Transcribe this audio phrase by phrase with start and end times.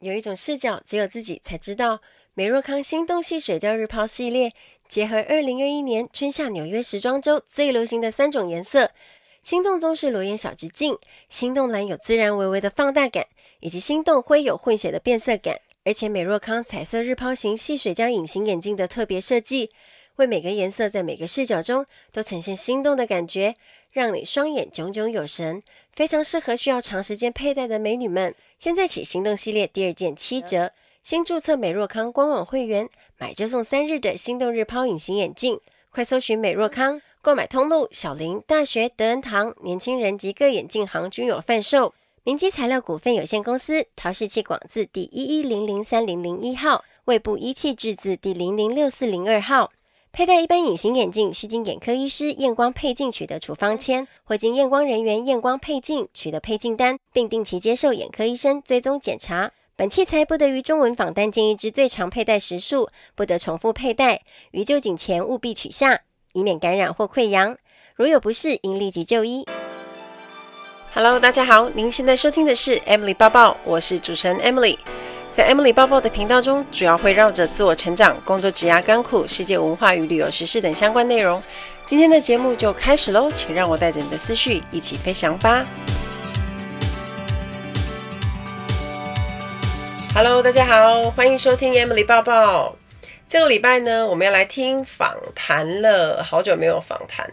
[0.00, 2.00] 有一种视角，只有自己才知道。
[2.32, 4.50] 美若康心动系水胶日抛系列，
[4.88, 8.92] 结合二零二一年春夏纽约时装周最流行的三种颜色：
[9.42, 10.96] 心动棕是裸眼小直径，
[11.28, 13.26] 心动蓝有自然微微的放大感，
[13.60, 15.60] 以及心动灰有混血的变色感。
[15.84, 19.70] 而且美若康彩色日抛型细水胶隐形眼镜的特别设计，
[20.16, 23.54] 为每个颜色在每个视角中都呈现心动的感觉，
[23.90, 25.62] 让你双眼炯炯有神，
[25.94, 28.34] 非常适合需要长时间佩戴的美女们。
[28.58, 30.72] 现在起，心动系列第二件七折。
[31.02, 35.58] 新注册美若康官网会员，买就送三日的心动日抛隐形眼镜。
[35.90, 41.94] 快搜寻美若康，购买通路小林、大学、德恩堂、年轻人及各眼镜行均有贩售。
[42.22, 49.72] 明基材料股份有限公司陶氏气广字第一一零零三零零一号，卫部一气制字第零零六四零二号。
[50.12, 59.52] 佩戴一般隐形眼镜需经眼科医师验光配镜取得处方签，或经验光人员验光配镜取得配镜单，并定期接受眼科医生追踪检查。
[59.76, 64.20] 本器材不得于中文访单建议之最长佩戴时数，不得重复佩戴。
[64.50, 66.00] 于就诊前务必取下，
[66.32, 67.56] 以免感染或溃疡。
[67.94, 69.46] 如有不适，应立即就医。
[70.92, 74.76] Hello，大家好，您现在收听的是 Emily 报报，我是主持人 Emily。
[75.40, 81.42] 在 Emily 报报的频道中，主要会绕着自我成长、工作、职涯、干苦、世界文化与旅游时事等相关内容。
[81.86, 85.64] 今天的节目就开始喽，请让我带着你的思绪一起飞翔吧。
[90.14, 92.76] Hello，大家好，欢迎收听 Emily 报报。
[93.26, 97.26] 这个礼拜呢，我们要来听访谈了，好久没有访谈。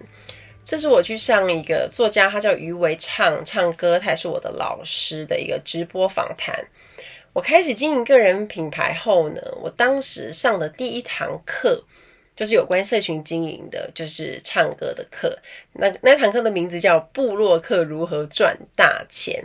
[0.64, 6.56] 这是我去上一个作家，他叫余维唱，唱歌，他也是我的老师的一个直播访谈。
[7.38, 11.84] 我开始经营个人品牌后呢，我当时上的第一堂课
[12.36, 15.38] 就是有关社群经营的，就是唱歌的课。
[15.74, 19.36] 那那堂课的名字叫《部落客如何赚大钱》。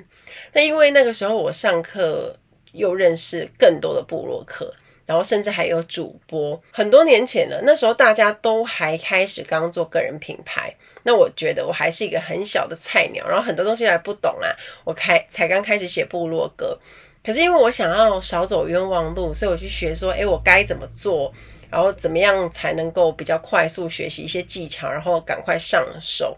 [0.54, 2.34] 那因为那个时候我上课。
[2.72, 6.58] 又认识更多的部落客，然后甚至还有主播。
[6.70, 14.48] 很多年前了，那时候大家都还开始刚做个人品牌，那我觉得我还是一个很小的菜鸟，然后很多东西还不懂啊。
[14.84, 16.78] 我开才刚开始写部落格，
[17.24, 21.32] 可是因为我想要少走冤枉路，所以我去学说，诶，我该怎么做，
[21.70, 26.36] 然后怎么样才能够比较快速学习一些技巧，然后赶快上手，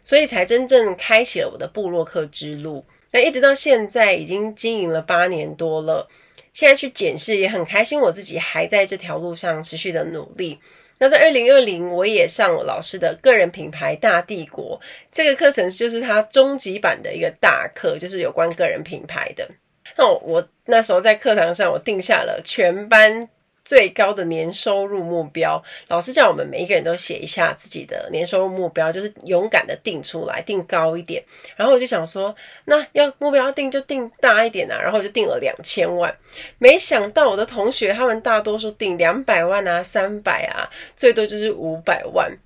[0.00, 2.84] 所以才真正开启了我的部落客之路。
[3.10, 6.08] 那一直到现在已经经营了八年多了，
[6.52, 10.58] 现在去检视也很开心，我自己还在这条路上持续的努力。
[10.98, 19.48] 那在二零二零，我也上了老师的个人品牌大帝国这个课程，就是他终极版的一个大课，就是有关个人品牌的。
[19.96, 23.28] 那我那时候在课堂上，我定下了全班。
[23.64, 31.22] 最高的年收入目标，老师叫我们每一个人都写一下自己的年收入目标，就是勇敢的定出来，定高一点。
[31.54, 34.76] 然后我就想说，那要目标要定就定大一点啊。
[34.82, 36.12] 然后我就定了两千万。
[36.58, 42.36] 没想到我的同学他们大多数定两百万啊、三百啊，最多就是五百万。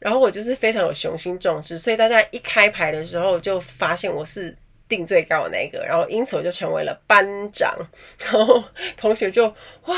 [0.00, 4.56] 然后我就是非常有雄心壮志，所以大家一开牌的时候就发现我是。
[4.88, 7.76] 定最高的那个，然后因此我就成为了班长，
[8.18, 8.64] 然后
[8.96, 9.46] 同学就
[9.84, 9.94] 哇，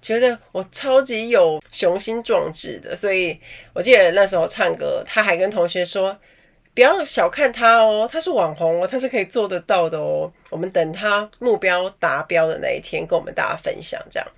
[0.00, 3.38] 觉得我超级有雄心壮志的，所以
[3.72, 6.16] 我记得那时候唱歌，他还跟同学说，
[6.74, 14.28] 不要小看他哦，他是网红哦，他是可以做得到的哦，我们等他目标达标的那一天，跟我们大家分享这样。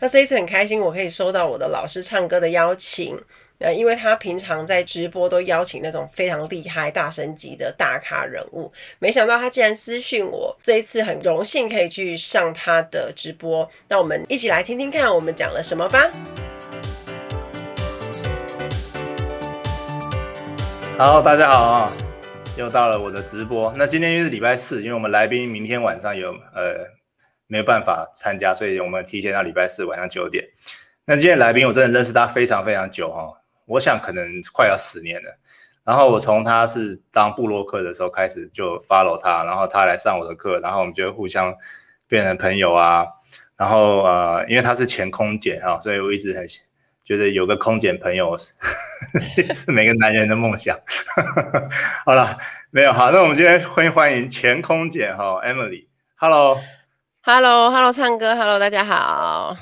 [0.00, 3.16] 那这一次很开心，我可以收到我的老师唱歌的邀请。
[3.62, 10.56] 呃，因为他平常在直播都邀请那种非常厉害、大神级的大咖人物，没想到他竟然私讯我。
[10.64, 16.10] 这一次很荣幸可以去上他的直播，那我们一起来听听看我们讲了什么吧。
[20.98, 21.92] 好，大家好，
[22.58, 23.72] 又到了我的直播。
[23.76, 26.84] 那今天因为是礼拜四，因为我们来宾明天晚上有呃
[27.46, 30.44] 没有办法参加，所以我们提前到礼拜四晚上九点。
[31.04, 33.38] 那今天来宾我真的认识他非常非常久哈。
[33.66, 35.38] 我想可能快要十年了，
[35.84, 41.54] 然后我从他是当布洛克的时候开始就 follow 他，然后他来上我的课，然后我们就互相
[42.06, 43.06] 变成朋友啊。
[43.56, 46.44] 然后呃，因为他是前空姐啊，所以我一直很
[47.04, 48.52] 觉得有个空姐朋友是
[49.54, 50.76] 是每个男人的梦想。
[52.04, 52.36] 好了，
[52.70, 59.56] 没有好，那我们今天欢迎欢迎前空姐哈 Emily，Hello，Hello，Hello，唱歌，Hello，大家好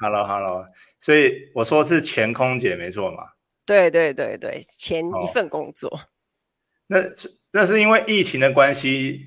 [0.00, 0.66] ，Hello，Hello。
[1.00, 3.24] 所以我说是前空姐没错嘛？
[3.66, 5.88] 对对对对，前一份工作。
[5.88, 6.00] 哦、
[6.88, 9.20] 那是那是因为疫情的关系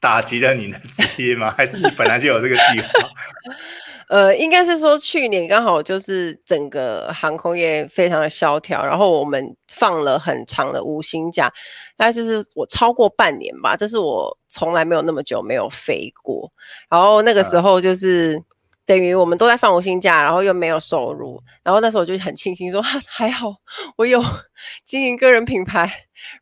[0.00, 1.54] 打击了你的职业吗？
[1.56, 3.08] 还是你本来就有这个计划？
[4.08, 11.52] 呃，应该是说去年刚好就是整个航空业非常的萧条，然后我们放了很长的无薪假，
[11.96, 16.52] 大概就是我超过半年吧，这是我从来没有那么久没有飞过。
[16.88, 18.40] 然后那个时候就是
[18.86, 23.52] 等于我们都在放无薪假，然后又没有收入，然后那时候我就很庆幸说还好
[23.96, 24.22] 我有
[24.86, 25.92] 经营个人品牌，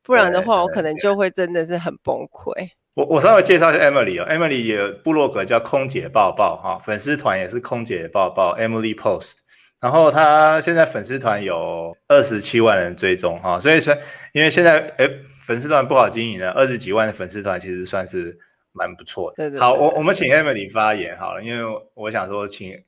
[0.03, 2.69] 不然的话我可能就会真的是很崩溃。
[2.95, 9.33] 我我稍微介绍一下 Emily 哦，Emily 有部落格叫空姐抱抱哈，粉丝团也是空姐抱抱 Emily Post，
[9.81, 13.97] 然后她现在粉丝团有二十七万人追踪哈，所以说
[14.33, 15.11] 因为现在诶
[15.45, 18.39] 粉丝团不好经营了，二十几万的粉丝团其实算是
[18.75, 19.37] 蛮不错的。
[19.37, 22.79] 对对对对，好，我我们请 Emily 发言好了，因为我想说请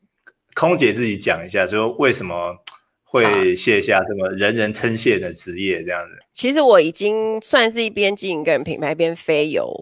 [0.54, 2.58] 空姐自己讲一下，说为什么。
[3.08, 6.12] 会卸下这么人人称羡的职业这样子。
[6.32, 9.72] 其实我已经算是一边经营个人品牌，一边飞，游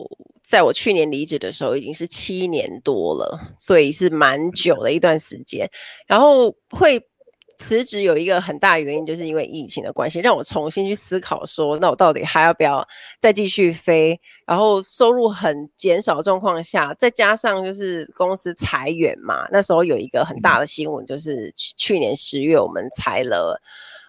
[0.43, 5.69] 在我去年离职的时候已经是七年多了，所以是蛮久的一段时间。
[6.07, 7.03] 然后会。
[7.56, 12.87] 辞职有一个很大的原因，就是因为疫情的关系，让我重新去思考说，那我到底还要不要
[13.21, 14.19] 再继续飞？
[14.47, 23.61] 然后收入很减少的状况下，再加上就是公司裁员嘛，那时候有一个很大的新闻，就是去年十月我们裁了，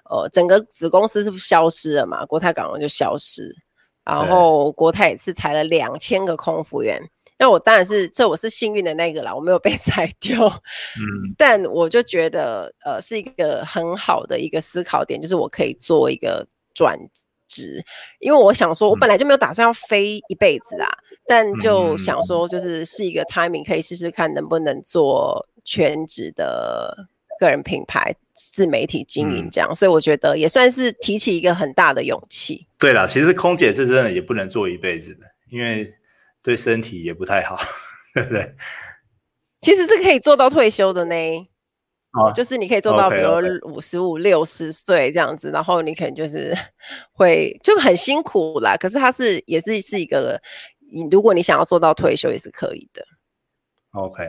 [0.10, 2.26] 呃，整个子公司是不是消失了嘛？
[2.26, 3.56] 国泰港龙就消失，
[4.04, 7.02] 然后国泰也是裁了两千个空服员。
[7.38, 10.48] 那我当然是，这我是幸运的那个啦，我没有被 裁掉。
[10.48, 16.98] 嗯，但我就觉得，呃，是一个很好的一个思考点，就是我可以做一个转
[17.46, 17.84] 职，
[18.20, 26.96] 因为我想说，我本来就没有打算要飞一辈子啊，嗯、但就想说，就是是一个 timing，可以试试看能不能做全职的
[27.38, 32.66] 个人品牌自媒体经营这样，嗯、所以我觉得也算是提起一个很大的勇气。
[32.80, 35.94] 对啦，其实空姐这真的也不能做一辈子的，因为。
[36.46, 37.58] 对身体也不太好，
[38.14, 38.52] 对不对？
[39.62, 41.16] 其实是可以做到退休的呢。
[42.12, 46.56] 哦，就是你可以做到，比如五十五、六十岁这样子，然后你可能就是
[47.14, 48.78] 会就很辛苦啦。
[48.78, 50.40] 可是它是也是是一个，
[50.94, 53.04] 你如果你想要做到退休也是可以的。
[53.94, 54.24] OK，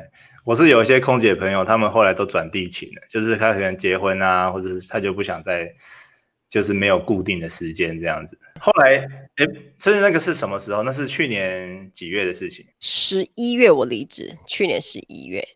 [0.46, 5.70] 我是有一些空姐朋友，他们后来都转地勤了，就是他可能结婚啊，或者是他就不想再。
[6.48, 8.38] 就是没有固定的时间这样子。
[8.60, 9.04] 后来，
[9.36, 9.46] 哎，
[9.78, 10.82] 所以那个是什么时候？
[10.82, 12.64] 那是去年几月的事情？
[12.80, 15.46] 十一月我离职，去年十一月。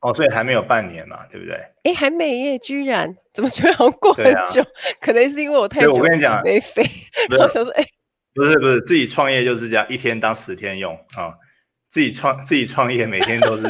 [0.00, 1.56] 哦，所以还没有半年嘛，对不对？
[1.84, 4.60] 哎，还没耶，居然怎么觉得好像过很久？
[4.60, 4.66] 啊、
[5.00, 6.82] 可能是因为我太久我跟你讲没飞。
[7.30, 7.86] 然后想说，哎，
[8.34, 11.34] 不是不是，自己创业就是这样，一天当十天用啊、哦。
[11.88, 13.64] 自己创自己创业，每天都是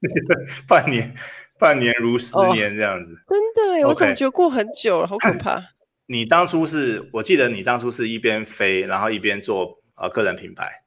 [0.68, 1.14] 半年，
[1.58, 3.14] 半年如十年这样子。
[3.14, 5.73] 哦、真的哎，我怎么觉得过很久了，好可怕。
[6.06, 10.82] 你当初是我记得你当初是一边飞，然后一边做呃个人品牌。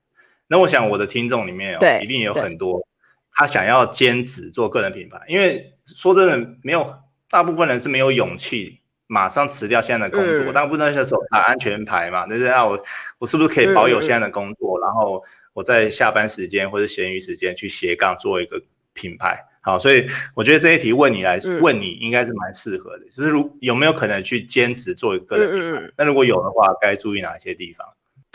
[0.48, 2.88] 那我想我的听众里面有对一定有很多
[3.34, 6.96] 他想要兼职做个人品牌，因为说真的，没有
[7.30, 10.52] 大部分人是没有勇气马上辞掉现在的工作。
[10.52, 12.66] 嗯、大部分是走打安全牌嘛，对不对啊？
[12.66, 12.84] 我
[13.20, 15.24] 我是不是可以保有现在的工作，嗯、然后
[15.54, 18.62] 我在下班时间或者闲余时间去斜杠做一个
[18.94, 19.44] 品牌？
[19.68, 25.92] 好，所以我觉得这一题问你来、嗯、问你应该是蛮适合的，就是如有没有可能去兼职做一个个人品牌？
[25.98, 27.86] 那、嗯嗯、如果有的话，该注意哪些地方？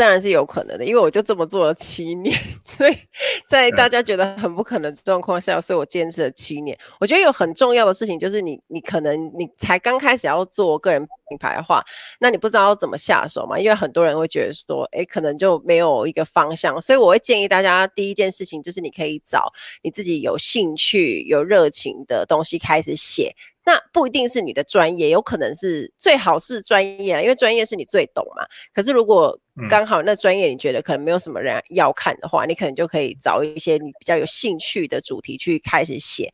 [0.03, 2.99] 当然是有可能的，因为我就这么做了七年， 所以
[3.47, 6.77] 在大家觉得很不可能的状况下，所以我坚持了七年。
[6.99, 11.81] 我觉得有很重要的事情就是你，你可能你才刚开始要做个人品牌的话，
[12.19, 13.57] 那你不知道要怎么下手嘛？
[13.57, 19.53] 因为很多人会觉得说，哎，可能就没有一个方向，所以我会建议大家第一件事情就是你可以找
[19.83, 23.33] 你自己有兴趣、有热情的东西开始写。
[23.65, 28.45] 那不一定是你的专业，有可能是最好是专业，因为专业是你最懂嘛。
[28.75, 29.39] 可是如果
[29.69, 36.33] 刚好那专业你觉得可能没有什么人要看的话，嗯、你可能就可以找一些你比较有兴趣的主题去开始写。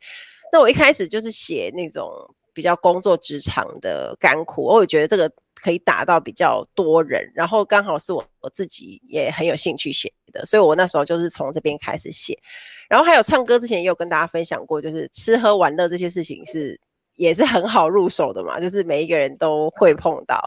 [0.51, 2.11] 那我一开始就是写那种
[2.51, 12.35] 比较工作职场的甘苦，我也觉得这个可以打到比较多人，然后刚好是我我自己也很有兴趣写的，所以我那时候就是从这边开始写。
[12.89, 16.79] 然后还有唱歌之前也有跟大家分享过，就是吃喝玩乐这些事情是。
[17.19, 20.41] 也是很好入手的嘛，就是每一个人都会碰到，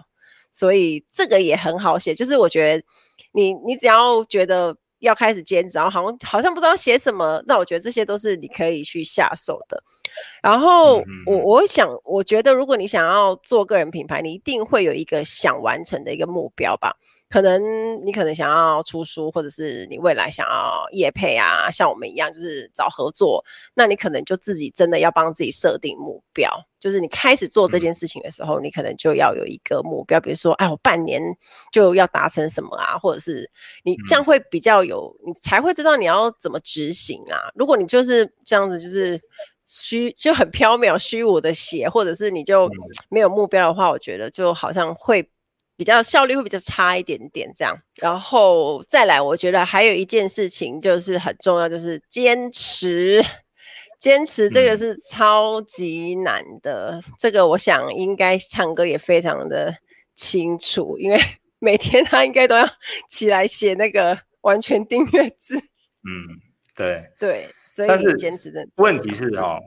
[0.51, 2.15] 所以这个也很好写。
[2.15, 2.85] 就是我觉得
[3.33, 9.83] 你你只要觉得要开始兼职，然后好像好像不知道写什么，那我觉得这些都是你可以去下手的。
[10.43, 16.97] 然后我我想，我觉得如果你想要做个人品牌，你一定会有一个想完成的一个目标吧。
[17.33, 31.23] 可能你可能想要出书，或者是你未来想要业配啊，像我们一样就是找合作，那你可能就自己真的要帮自己设定目标，就是你开始做这件事情的时候，你可能就要有一个目标，比如说，哎，我半年
[31.73, 33.51] 就要达成什么啊，或者是
[33.83, 37.49] 你这样会比较有，你才会知道你要怎么执行啊。
[37.55, 39.19] 如果你就是这样子，就是
[39.65, 42.71] 虚就很 缥缈虚无的写，或者是你就
[43.09, 45.27] 没有目标的话，我觉得就好像会
[45.83, 47.77] 比较效率会比较差一点点这样。
[47.97, 53.21] 然后再来，我觉得还有一件事情就是很重要，就是坚持。
[53.99, 59.77] 坚持这个是超级难的，嗯、这个我想应该唱歌也非常的
[60.15, 61.21] 清楚，因为
[61.59, 62.65] 每天他应该都要
[63.11, 65.57] 起来写那个完全订阅制。
[65.57, 66.39] 嗯，
[66.77, 69.59] 对对，所以坚持的问题是哦，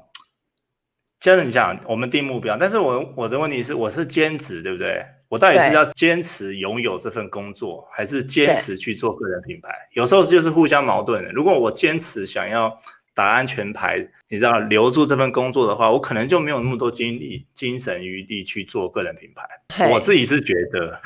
[1.20, 5.02] 就是你想我们定目标，但是我我的问题是我是兼职，对不对？
[5.30, 9.70] 我到底是要坚持拥有这份工作，还是坚持去做个人品牌？
[9.94, 11.32] 有时候就是互相矛盾的。
[11.32, 12.78] 如果我坚持想要。
[13.18, 19.88] 打安全牌，你知道留住这份工作的话，我可能就没有那么多精力、精神余地去做个人品牌。
[19.90, 21.00] 我自己是觉得，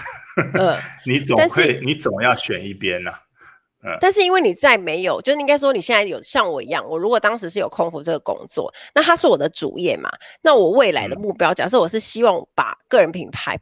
[0.55, 3.19] 呃、 你总会，你总要选一边呐、啊。
[3.83, 10.09] 嗯，但是因为你再没有，就应该说你现在有像我一样，我如果当时是有空服这个工作，那它是我的主业嘛，
[10.41, 13.55] 那我未来的目标，假设我是希望把个人品牌，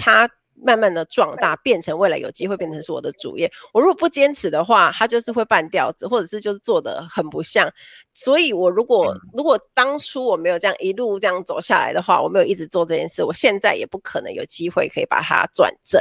[0.00, 0.28] 它。
[0.62, 3.50] 慢慢的壮大，变成未来有机会变成是我的主业。
[3.72, 7.66] 我如果不坚持的话，它就是会半吊子，或者是就是做的很不像。
[8.12, 15.98] 所以，我如果如果当初我没有这样一路这样走下来的话，我没有一直做这件事，我现在也不可能有机会可以把它转正。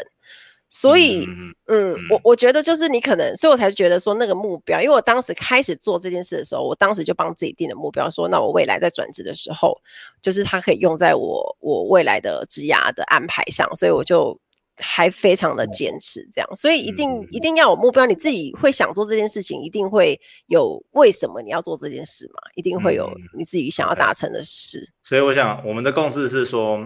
[0.69, 9.77] 所以，嗯，嗯，我我觉得就是你可能，所以我才觉得说那个目标，因为我当时开始做这件事的时候，我当时就帮自己定的目标，说那我未来在转职的时候，
[10.21, 14.39] 就是它可以用在我我未来的职涯的安排上，所以我就。
[14.81, 18.05] 还非常的坚持，这样，所以一定一定要有目标。
[18.05, 22.39] 你自己会想做这件事情，一定会有为什么你要做这件事嘛？
[22.55, 24.79] 一定会有你自己想要达成的事。
[24.79, 26.77] 嗯、所以我想，我们的共识是说，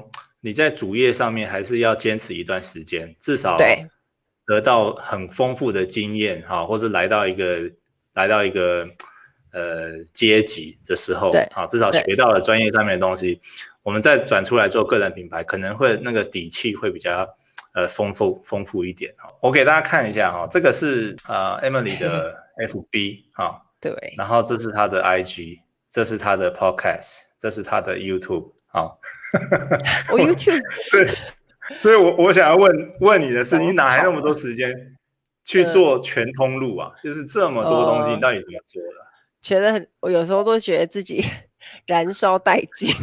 [0.44, 3.88] 你在主业上面还是要坚持一段时间，至少对。
[4.46, 7.72] 得到很丰富的经验哈，或是来到一个
[8.14, 8.86] 来到一个
[9.54, 13.40] 呃阶级的时候，对，好，至少学到了专业上面的东西，
[13.82, 17.28] 我们再转出来做个人品牌，可能会那个底气会比较。
[17.76, 22.32] 呃，丰富丰富一点哈，我给大家看一下哈，这个是呃 Emily 的
[22.70, 25.58] FB 哈，对，然后这是她的 IG，
[25.90, 29.00] 这是她的 Podcast，这是她的 YouTube 好，
[30.12, 30.62] 我 YouTube
[30.92, 31.08] 对，
[31.80, 34.98] 所以我我想要问问你的是，你哪来那么多时间
[35.46, 36.92] 去做全通路啊？
[37.03, 38.89] 就是这么多东西，你到底怎么做的？
[39.44, 41.24] 觉得很，我有时候都觉得自己
[41.86, 42.94] 燃烧殆尽。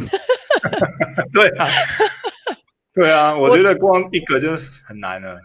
[1.31, 1.67] 对啊。
[2.93, 5.39] 对啊，我觉得光一个就是很难了。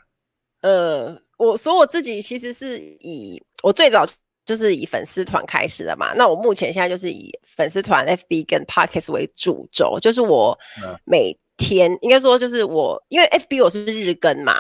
[0.63, 4.05] 呃，我说我自己其实是以我最早
[4.47, 6.15] 就是以粉丝团开始的嘛。
[6.15, 10.59] 那我目前现在就是以粉丝团、FB 跟 Podcast 为主轴，就是我
[11.05, 14.59] 每天、嗯、应该说就是我，因为 FB 我是日更嘛，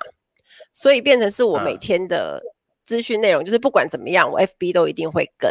[0.74, 2.42] 所以变成是我每天的
[2.84, 5.50] 资讯内容，就是不管怎么样，我 FB 都一定会更。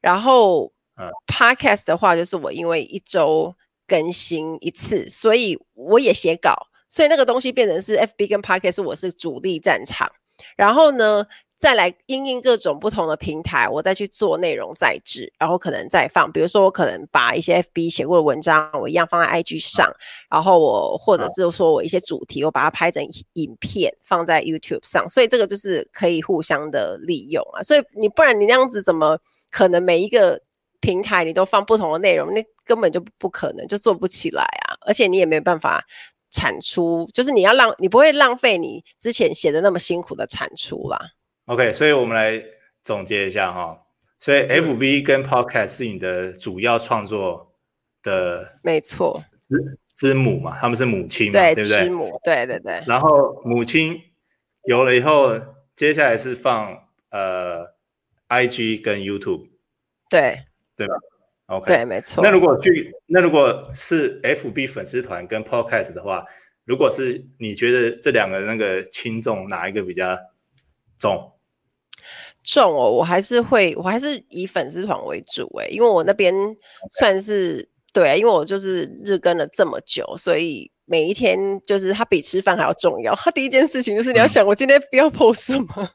[0.00, 3.52] 然后、嗯、Podcast 的话，就是我因为一周。
[3.84, 6.54] 更新一次，所以我也写稿，
[6.88, 10.10] 所以那个东西变成是 FB 跟 Podcast 我是主力战场。
[10.56, 11.26] 然后呢，
[11.62, 16.32] 再来因应各种不同的平台，我再去做内容再制，然后可能再放。
[16.32, 19.88] 比如说，我可能把一些 FB 写过的文章，我一样放在 IG 上。
[19.88, 19.94] 嗯、
[20.30, 23.00] 然后我或者是说我一些主题，我把它拍成
[23.34, 25.08] 影片放在 YouTube 上。
[25.08, 27.62] 所以这个就是可以互相的利用啊。
[27.62, 29.16] 所以你不然你那样子怎么
[29.48, 30.42] 可能每一个
[30.80, 32.34] 平台你都放不同的内容？
[32.34, 34.74] 那根本就不可能，就做不起来啊！
[34.80, 35.86] 而且你也没办法
[36.32, 40.98] 产出，就是你要浪，你不会浪费你之前写的那么辛苦的产出啦。
[41.46, 42.42] OK，所以我们来
[42.84, 43.78] 总结一下哈。
[44.20, 47.52] 所以 FB 跟 Podcast 是你的主要创作
[48.02, 51.82] 的，没错，之之母嘛，他们是母亲嘛，对，对不对？
[51.82, 52.82] 之母，对对对。
[52.86, 54.00] 然后母亲
[54.64, 55.40] 有了以后，
[55.74, 57.66] 接下来是放呃
[58.28, 59.48] IG 跟 YouTube，
[60.08, 60.38] 对
[60.76, 60.94] 对吧
[61.46, 62.22] ？OK，对，没错。
[62.22, 66.24] 那如果去，那如果是 FB 粉丝团跟 Podcast 的话，
[66.64, 70.16] 如果是你觉得这两个那个轻重哪一个比较
[71.02, 71.32] 重？
[72.42, 76.32] 重哦，我还是会，我还是以粉丝团为主诶，因为我那边
[76.98, 83.14] 算是.对，因为我就是日更了这么久，所以每一天就是它比吃饭还要重要。
[83.16, 85.90] 它第一件事情就是你要想，我今天不要 post 什么。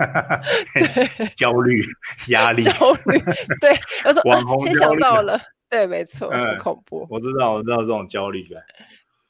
[0.00, 1.82] 嗯对，焦虑、
[2.28, 2.72] 压力、焦
[3.04, 3.18] 虑，
[3.60, 3.70] 对，
[4.06, 7.06] 我说网红先想到了，对，没错，恐怖。
[7.10, 8.62] 我知道，我知道这种焦虑感。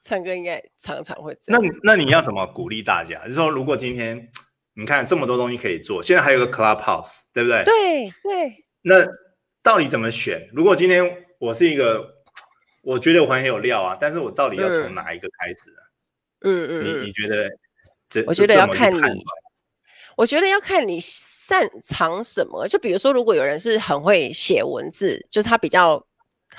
[0.00, 1.61] 唱歌应该常常会这样。
[1.61, 3.21] 那那你要怎么鼓励大家？
[3.25, 4.30] 就是说，如果今天
[4.81, 7.63] 你看这么多东西可以做，现在还有个 Clubhouse，对不对？
[7.65, 8.65] 对对。
[8.81, 9.07] 那
[9.63, 10.49] 到底怎么选？
[10.55, 12.03] 如果今天我是一个，
[12.83, 15.77] 我觉得我很有料啊，但是我到底要从哪一个开始呢？
[16.41, 17.47] 嗯嗯，你你觉得
[18.09, 18.25] 这？
[18.27, 19.23] 我觉得要看你。
[20.17, 26.03] 我觉得要看你擅长什么，就比如说，如果有人是很会写文字，就是他比较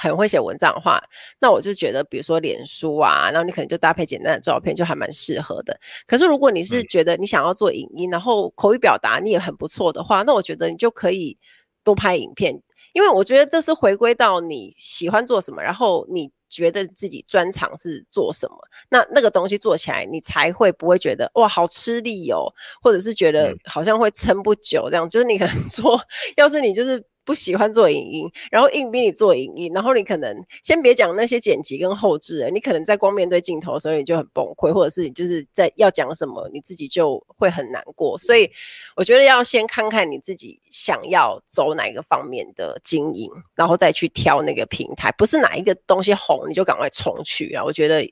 [0.02, 1.00] 很会写文章的话，
[1.40, 5.80] 那我就觉得，比如说脸书啊，然后你可能就搭配简单的照片，就还蛮适合的。
[6.08, 11.38] 可是如果你是觉得你想要做影音，嗯、然后口语表达你也很不错的话，那我觉得你就可以
[11.84, 12.60] 多拍影片，
[12.94, 18.58] 因为我觉得这是回归到你喜欢做什么，然后你觉得自己专长是做什么，
[18.90, 25.06] 那那个东西做起来，你才会不会觉得哇好吃力哦，或者是觉得好像会撑不久这样。
[25.06, 26.02] 嗯、就是你可能 做，
[26.38, 27.06] 要是你就是。
[27.24, 38.18] 不喜欢做影音，然后硬逼你做影音，然后你可能先别讲那些剪辑跟后制，你可能在光面对镜头的时候你就很崩溃，或者是你就是在要讲什么，你自己就会很难过。
[38.18, 38.52] 所以
[38.96, 47.50] 我觉得要先看看你自己想要走哪一个方面的经营，然后再去挑那个平台，不是哪一个东西红你就赶快冲去。
[47.50, 48.04] 然后我觉得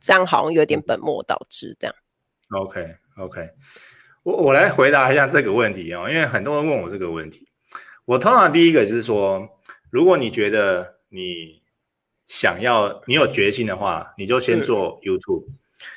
[0.00, 1.76] 这样好像有点本末倒置。
[1.78, 1.94] 这样。
[2.50, 3.48] OK OK，
[4.24, 7.46] 我我来回答一下这个问题哦，因为很多人问我这个问题。
[8.06, 9.46] 我通常第一个就是说，
[9.90, 11.60] 如果你觉得你
[12.26, 15.44] 想要，你有决心的话，你就先做 YouTube，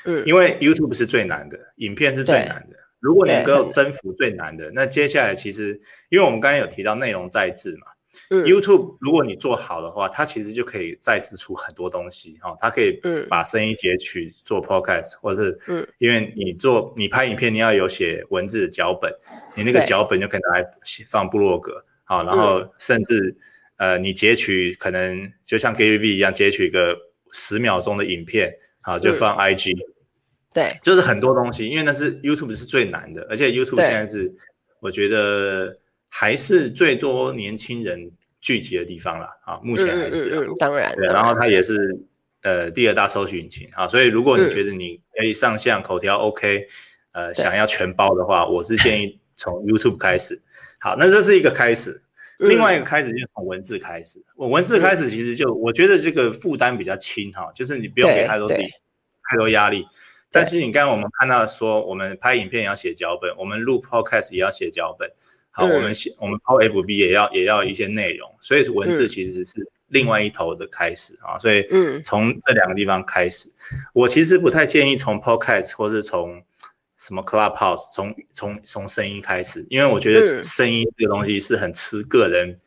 [0.05, 2.75] 嗯，因为 YouTube 是最难的，影片是最难的。
[2.99, 7.87] 如果你能够征服最难的，那接下来其实，因为我们刚才有提到内容再制嘛，
[8.29, 12.99] 嗯，YouTube 如果你做好的话，它其实就可以再制出很多东西哈，它可以
[13.29, 19.13] 把声音截取做 Podcast，或者是，嗯，因为你做你拍影片，你要有写文字的脚本，
[19.55, 20.69] 你那个脚本就可以拿来
[21.07, 21.85] 放部落格。
[22.09, 23.37] 好，然后甚至，
[23.77, 26.97] 嗯、呃，你截取可能就像 Gary V 一样，截取一个
[27.31, 28.51] 十秒钟的影片，
[28.81, 29.85] 好，就放 IG，嗯、
[30.51, 34.33] 对，就是很多东西，因为那是 YouTube 是最难的，而且 YouTube 现在是
[34.79, 38.09] 我觉得还是最多年轻人
[38.41, 41.95] 聚集的地方了，啊，目前还是，当然，对，然后它也是
[42.41, 46.65] 呃第二大搜寻引擎，啊，所以如果你觉得你可以上线口条 OK，
[47.11, 50.41] 呃，想要全包的话，我是建议从 YouTube 开始。
[50.81, 52.01] 好，那这是一个开始，
[52.37, 54.23] 另外一个开始就是从文字开始。
[54.37, 58.63] 我、嗯、文字开始其实就我觉得这个负担比较轻哈，就是你不用给太多自己
[59.29, 59.85] 太多压力。
[60.31, 65.09] 但是你刚刚我们看到说，我们拍影片也要写脚本，我们录 podcast 也要写脚本。
[65.51, 71.37] 好，嗯、我们写我们 PO FB 也要也要一些内容，所以文字其实是另外一头的开始啊。
[71.39, 71.67] 所以
[72.05, 73.51] 从这两个地方开始，
[73.91, 76.41] 我其实不太建议从 podcast 或是从。
[76.99, 82.59] 什么 Clubhouse 从从从声音开始，因为我觉得声音这个东西是很吃个人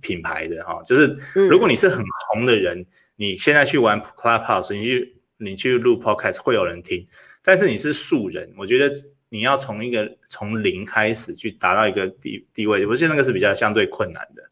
[0.00, 0.82] 品牌的哈。
[0.84, 7.06] 就是如果你是很红的人，你现在去玩 Clubhouse，你去你去录 Podcast 会有人听，
[7.42, 8.92] 但是你是素人，我觉得
[9.28, 14.42] 你要从一个从零开始去达到一个地地位，我觉得那个是比较相对困难的。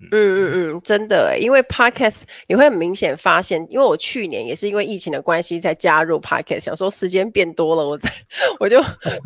[0.00, 8.10] 嗯嗯嗯，真的，因为 Podcast 你会很明显发现，因为我去年也是因为疫情的关系才加入 Podcast，想说时间变多了，我在
[8.58, 8.80] 我就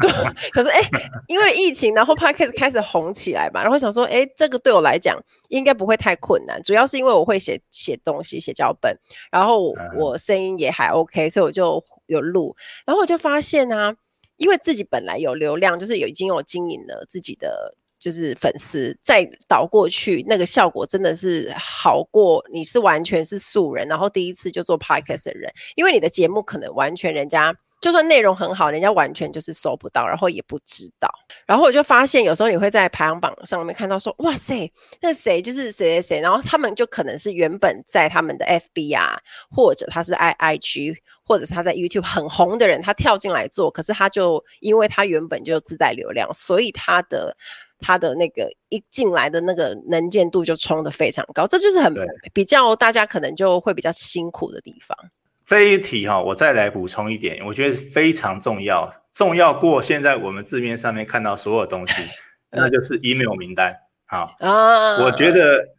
[0.53, 0.81] 可是哎，
[1.29, 5.17] 因为疫情，然后 Podcast 开始红起来嘛，然后想说，哎，这个对我来讲
[5.49, 8.99] 应该不会太困难，主要是因为我会写写东西，写脚本，
[9.31, 13.95] 然后我声音也还 OK，所以我就有录，然后我就发现啊，
[14.39, 17.77] 因为自己本来有流量，就是有已经有经营了自己的。
[18.05, 31.09] 就是粉丝再导过去，那个效果真的是好过你是完全是素人，然后第一次就做 podcast 的人，因为你的节目可能完全人家就算内容很好，人家完全就是搜不到，然后也不知道。
[31.47, 39.19] 然后我就发现有时候你会在排行榜上面看到说，哇塞，那谁就是谁谁谁，然后他们就可能是原本在他们的 FB 啊，
[39.51, 47.35] 或者他是 IG，或者是他在 YouTube 很红的人，他跳进来做，可是他就因为他原本就自带流量，所以他的。
[47.81, 51.95] 他的那个一进来的那个能见度就冲得非常高，这就是很
[52.33, 54.97] 比较大家可能就会比较辛苦的地方。
[55.45, 61.93] 这一题哈，我再来补充一点，我觉得非常重要，重要过现在我们字面上面看到所有东西，
[62.51, 63.77] 那就是 email 名单。
[64.07, 65.77] 好啊，我觉得，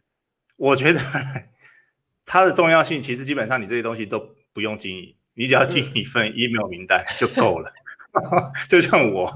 [0.56, 1.00] 我觉得
[2.24, 7.72] 它的重要性其实基本上你这些东西都不用经营，你只要进一份 email 名单就够了。
[8.68, 9.32] 就像我。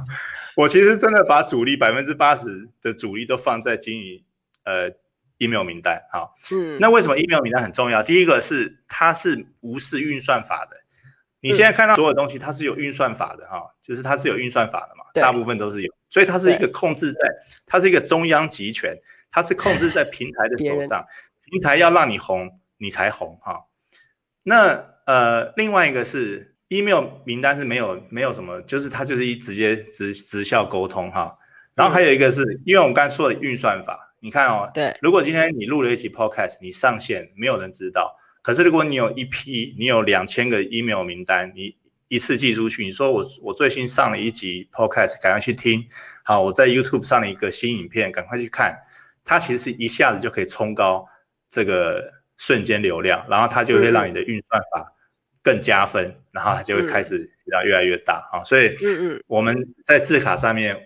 [0.61, 4.23] 我其实真的把主力百分之八十的主力都放在经营
[4.65, 4.91] 呃
[5.39, 8.03] email 名单啊，嗯，那为什么 email 名单很重要？
[8.03, 10.77] 第一个是它是无视运算法的，
[11.41, 17.21] 你现在看到所有东西它是有运算法的哈，就是它是有运算法的嘛，大部分都是有，所以它是一个控制在，
[17.65, 18.95] 它是一个中央集权，
[19.31, 21.07] 它是控制在平台的手上，
[21.51, 23.65] 平台要让你红你才红哈。
[24.43, 26.50] 那呃另外一个是。
[26.71, 31.37] Email 名单是没有没有什么，就是它就是一直接直直效沟通哈。
[31.75, 41.77] 然后还有一个是、嗯、因为我们刚才说的运算法，你看哦，对，如果今天你录了一期 podcast，你上线没有人知道，可是如果你有一批，你有两千个 email 名单，你
[42.09, 45.87] 一次寄出去，你说我我最新上了一集 podcast，赶快去听，
[46.25, 48.79] 好，我在 YouTube 上了一个新影片，赶快去看，
[49.25, 51.07] 它其实是一下子就可以冲高
[51.49, 54.93] 这个瞬间流量，然后它就会让你的运算法
[55.43, 57.31] 更加分，嗯、然后它就会开始
[57.65, 58.45] 越来越大啊。
[58.45, 60.77] 所以，嗯嗯，我们在字卡上面，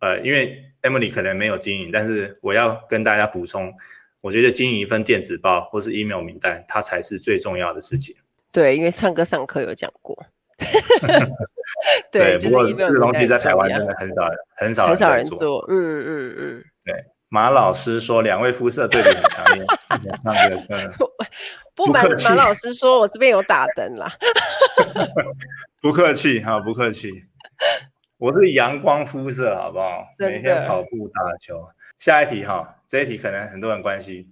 [0.00, 3.72] 呃，因为 Emily 可能没有经营，但是我要跟大家补充，
[4.20, 8.14] 我觉得经营一份电子报或是 email 名单，它才是最重要的事情。
[8.52, 10.26] 对，因为唱歌上课有讲过。
[12.10, 15.62] 对，不过这个东西在台湾真的很少，很少很少人做。
[15.68, 16.64] 嗯嗯嗯。
[16.84, 16.94] 对，
[17.28, 19.64] 马老师说两位肤色对比很强烈。
[20.24, 20.56] 那个，
[21.76, 24.10] 不瞒马老师说，我这边有打灯啦。
[25.80, 27.12] 不客气哈，不客气。
[28.16, 30.08] 我是阳光肤色，好不好？
[30.18, 31.68] 每天跑步打球。
[31.98, 34.26] 下一题哈，这一题可能很多人关心，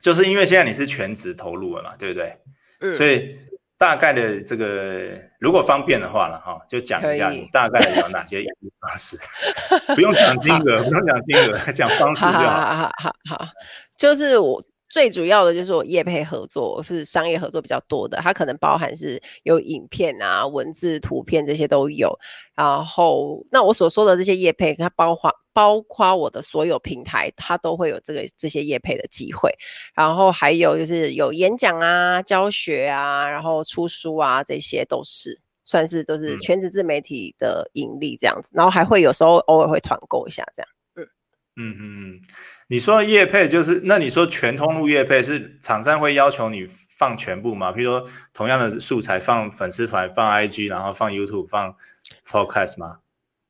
[0.00, 2.36] 就是因为现在你是全职投入了嘛，对不对？
[2.80, 2.94] 嗯。
[2.94, 3.38] 所以。
[3.80, 9.16] 大概的这个，如果方便的话了哈，就讲一下你大概有哪些盈利方式，
[9.96, 12.36] 不用讲金额，不用讲金额，讲方式就好。
[12.36, 13.46] 好好好好好，
[13.96, 14.62] 就是我。
[14.90, 22.18] 最主要的就是我业配合作是商业合作比较多的，它可能包含是有影片啊、文字、图片这些都有。
[22.56, 29.54] 然后，那我所说的这些业配，它包括包括我的所有平台，它都会有这个这些业配的机会。
[29.94, 38.50] 然后还有就是有演讲啊、教学啊，然后出书啊，这些都是算是都是全职自媒体的盈利这样子。
[38.52, 40.68] 然后还会有时候偶尔会团购一下这样。
[40.96, 41.06] 嗯
[41.56, 42.20] 嗯嗯嗯。
[42.70, 47.72] 你说业配就是，那你说全通路业配是厂商会要求你放全部吗？
[47.72, 51.74] 比如说同样的素材放粉丝团、放 IG，然后放 YouTube、放
[52.24, 52.98] Podcast 吗？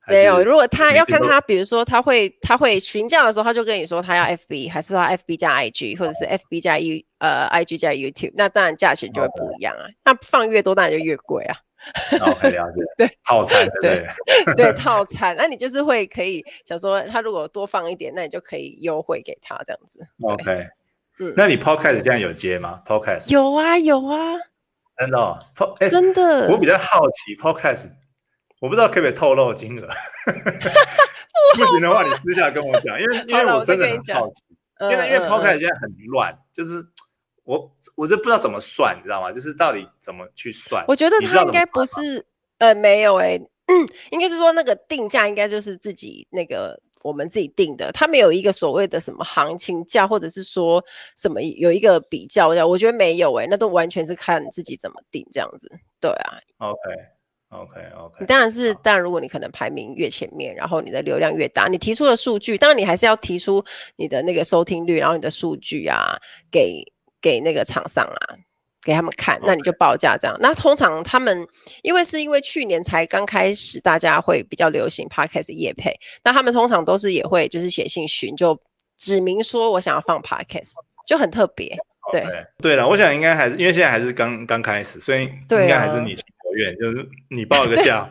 [0.07, 9.85] 没有，如果他要看他，比如说他会他会询价的时候，他就跟你说他要 FB 还是他 FB 加 IG，或者是 FB 加 U 呃 IG 加 YouTube，那当然价钱就会不一样啊。
[10.03, 11.55] 那放越多当然就越贵啊。
[12.19, 12.81] 哦，很了解。
[12.97, 14.05] 对，套餐，对
[14.55, 19.99] 对 套餐，那你就是会可以想说，他如果多放一点，那你就可以优惠给他这样子。
[20.21, 20.67] OK，
[21.19, 24.35] 嗯，那你 Podcast 现在有接吗？Podcast 有啊有啊，
[24.97, 25.39] 真的哦，
[25.89, 26.47] 真的。
[26.49, 27.89] 我比较好奇 Podcast，
[28.59, 29.87] 我不知道可不可以透露金额。
[31.57, 34.43] 不行的话，你私下跟我讲，因为因为我真的很好奇，
[34.81, 36.85] 因为因为 Podcast 现在很乱，就是。
[37.43, 39.31] 我我就不知道怎么算，你知道吗？
[39.31, 40.85] 就是到底怎么去算？
[40.87, 42.23] 我觉得他应该不是，
[42.59, 50.83] 呃，没有哎、欸，嗯，应该是说那个定价应该就是自己那个我们自己定的，他没有一个所谓的什么行情价，或者是说
[51.17, 55.67] 什么有一个比较价，我觉得没有哎、欸，那都完全是看自己怎么定这样子。
[55.99, 56.79] 对啊，OK
[57.49, 66.15] OK OK，你当然是，当然如果你可能排名越前面，然后你的流量越大，你提出的数据，当然你还是要提出你的那个收听率，然后你的数据啊
[66.51, 66.85] 给。
[67.21, 68.35] 给那个厂商啊，
[68.83, 70.35] 给他们看，那你就报价这样。
[70.39, 71.47] 那通常他们
[71.83, 78.59] 因为是因为去年才刚开始，大家会比较流行 Podcast 业配，那他们通常都是也会就是写信询，就
[78.97, 80.73] 指明说我想要放 Podcast，
[81.05, 81.77] 就很特别。
[82.11, 82.25] 对
[82.57, 88.09] 对了，我想应该还是因为现在还是刚刚开始，所以应该还是你情我愿，就是你报一个价，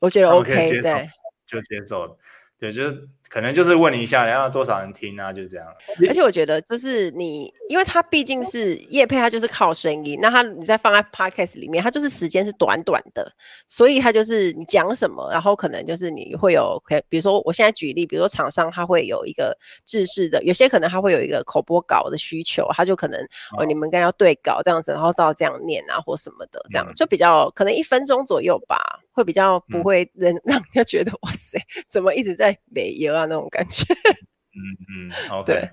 [0.00, 1.10] 我觉得 OK，对，
[1.46, 2.16] 就接受了，
[2.58, 3.08] 对，就是。
[3.28, 5.32] 可能就是问你一下，然后多少人听啊？
[5.32, 5.66] 就这样。
[6.08, 10.18] 而且我觉得，就是你，因为它毕竟是叶配，它就是靠声音。
[10.20, 13.30] 那它你再放在 podcast 里面，它就是时间是短短的，
[13.66, 23.20] 所以它就是你讲什么，然后可能就是你会有，比如说我现在举例，比如说厂商他会有一个制式的，有些可能他会有一个口播稿的需求，他就可能
[23.58, 33.84] 哦，你们应该要对稿这样子，然后照这样念啊或什么的，这样就比较可能一分钟左右吧，会比较不会让 让人家觉得哇塞，怎么一直在美游啊那种感觉，
[34.54, 35.52] 嗯嗯，OK。
[35.52, 35.70] 对，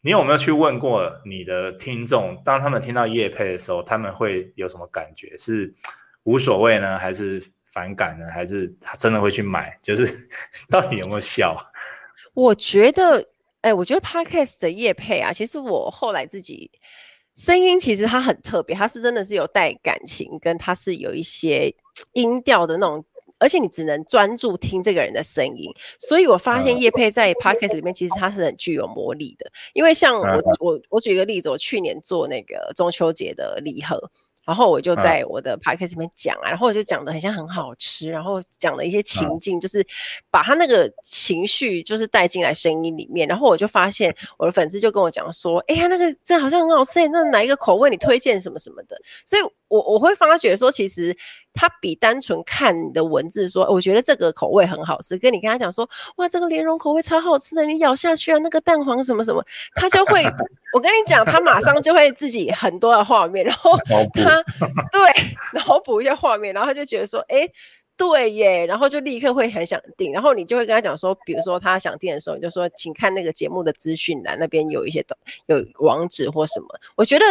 [0.00, 5.36] 你有没有去问过你的听众，当他们听到夜配的时候，他们会有什么感觉？
[5.36, 5.74] 是
[6.24, 9.78] 无所谓呢，还是反感呢，还是他真的会去买？
[9.82, 10.28] 就是
[10.70, 11.56] 到底有没有效？
[12.32, 13.18] 我觉得，
[13.60, 16.70] 哎、欸，我觉得 Podcast 的夜配啊，其实我后来自己
[17.36, 21.74] 声音其实它很特别，它是真的是有带感情，跟它是有一些
[22.12, 23.04] 音调的那种。
[23.38, 25.68] 而且你只能专注听这个人的声音，
[25.98, 29.50] 所以我发现叶佩在 Podcast 里面其实它是很具有魔力的。
[29.72, 34.12] 因为像我我我举一个例子，我去年做那个中秋节的礼盒。
[34.44, 39.86] 然后我就在我的 podcast 里面讲啊，然后我就讲的很像很好吃，然后讲了一些情境，就是
[40.30, 51.16] 把他那个情绪就是带进来声音里面，然后我就发现 我的粉丝就跟我讲说，哎呀，那个这好像很好吃，那哪一个口味你推荐什么什么的，所以我我会发觉说，其实
[51.54, 60.24] 他比单纯看你的文字说，我觉得这个口味很好吃，跟你跟他讲说，哇，这个莲蓉口味超好吃的，你咬下去啊，那个蛋黄什么什么，他就会。
[60.74, 63.76] 我跟你讲，他马上就会自己很多的画面，然后
[64.14, 64.42] 他
[64.90, 65.02] 对
[65.52, 67.46] 脑补一下画面，然后他就觉得说，哎，
[67.96, 75.04] 对耶，然后就立刻会很想订，然后你就会跟他讲说，比如说他想订的时候，你就说，请看那个节目的资讯栏，那边有一些
[75.46, 76.66] 有网址或什么。
[76.96, 77.24] 我觉得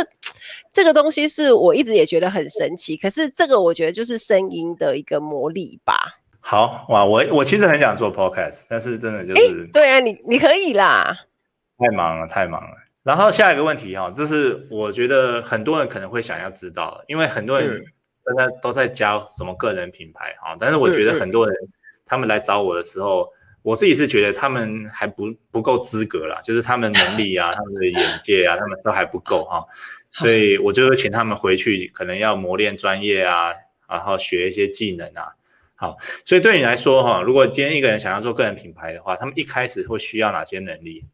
[0.72, 6.22] 这个东西是我一直也觉得很神奇，可是这个我觉得就是声音的一个魔力吧。
[6.40, 11.26] 好哇，我我其实很想做 podcast，但是真的就是，对啊，你你可以啦，
[11.78, 12.78] 太忙了，太忙了。
[13.04, 17.86] 然后下一个问题哈，这是我觉得很多人可能会想要知道，因为很多人、嗯。
[18.26, 20.56] 现在都在教什么个人品牌啊？
[20.60, 21.56] 但是我觉得很多人
[22.06, 23.30] 他们来找我的时候，嗯、
[23.64, 29.66] 我自己是觉得他们还不不够资格啦，就是他们能力啊、他们的眼界啊，他们都还不够哈。
[30.14, 33.54] 所以我就会请他们回去，可能要磨练专业啊，
[33.88, 35.36] 然后学一些技能啊。
[35.76, 41.06] 好，所以对你来说哈，如果今天一个人想要做个人品牌的话，他们一开始会需要哪些能力？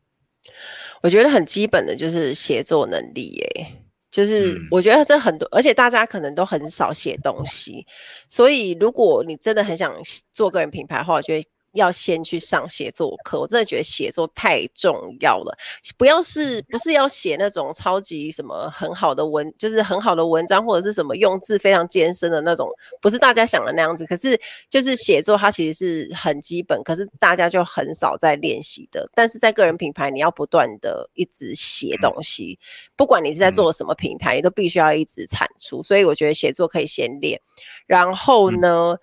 [1.03, 3.67] 我觉得很基本的就是协作能力耶。
[4.09, 7.85] 就是我觉得这很多，而且大家可能都很少写东西，
[8.29, 9.93] 所以如果你真的很想
[10.31, 11.47] 做个人品牌的话，我觉得。
[11.73, 15.57] 要先去上写作课，我真的觉得写作太重要了。
[15.97, 22.69] 不要是不是要写那种超级什么很好的文，就是很好的文章，或者是什么用字非常艰深的那种，
[23.01, 24.05] 不是大家想的那样子。
[24.05, 25.77] 可是就是写作，它其实
[26.07, 29.07] 是很基本，可是大家就很少在练习的。
[29.13, 32.57] 但是在个人品牌，你要不断的一直写东西，
[32.95, 35.83] 不管你是在做什么平台，你都必须要一直产出。
[35.83, 37.39] 所以我觉得写作可以先练，
[37.85, 38.97] 然后呢，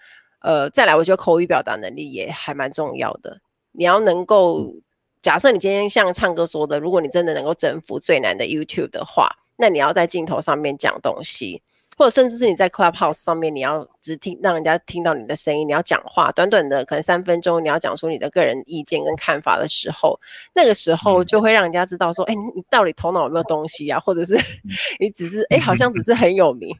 [0.44, 3.40] 呃，再来，我觉得口语表达能力也还蛮重要的。
[3.72, 4.74] 你要能够，
[5.22, 11.62] 假设你今天像唱歌说的，如果你真的能够征服最难的 YouTube 的话，那你要在镜头上面讲东西。
[11.96, 20.18] 或者甚至是你在 Clubhouse 上面，你要只听让人家听到你的声音，你要讲话，短短的可能三分钟，你要讲出你的个人意见跟看法的时候，
[20.54, 23.98] 那个时候就会让人家知道说，哎、嗯欸，你到底头脑有没有东西啊？
[24.00, 24.38] 或者是
[24.98, 26.74] 你只是哎、欸，好像只是很有名，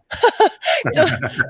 [0.93, 1.03] 就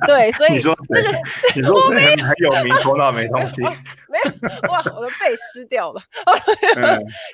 [0.07, 1.09] 对，所以你说这个
[1.55, 4.31] 你说这个人很有名，头脑没东西，没有
[4.70, 6.03] 哇，我的背湿掉了，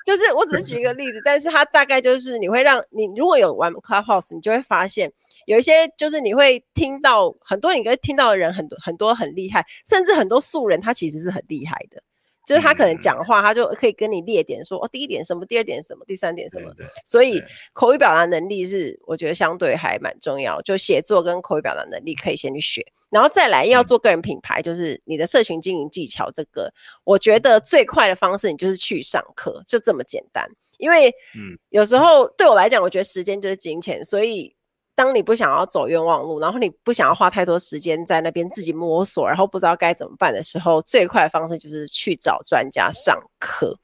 [0.07, 5.13] 就是我只是举一个例子，但是它大概就是你会让你如果有玩 Clubhouse，你就会发现。
[5.51, 12.01] 有一些就是你会听到很多，你可以听到的人很多很多很厉害，甚至很多素人他其实是很厉害的，
[12.47, 16.73] 就是他可能讲话他就可以跟你列点说哦，第一点什么，第二点什么，第三点什么，
[17.05, 34.55] 所以口语表达能力是我觉得相对还蛮重要，就写作跟口语表达能力可以先去学，然后再来要做个人品牌，就是你的社群经营技巧这个，我觉得最快的方式你就是去上课，就这么简单，因为嗯，有时候对我来讲，我觉得时间就是金钱，所以。
[35.01, 43.75] 当你不想要走冤枉路，然后你不想要花太多时间在那边自己摸索，然后不知道该怎么办的时候，最快的方式就是去找专家上课，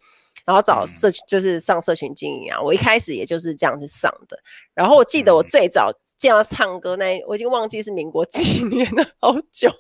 [0.44, 2.60] 然后找社群，就是上社群经营啊。
[2.60, 4.38] 我一开始也就是这样子上的。
[4.74, 9.72] 然后我记得我最早见到唱歌那，我已经忘记是民国几 年了，好久。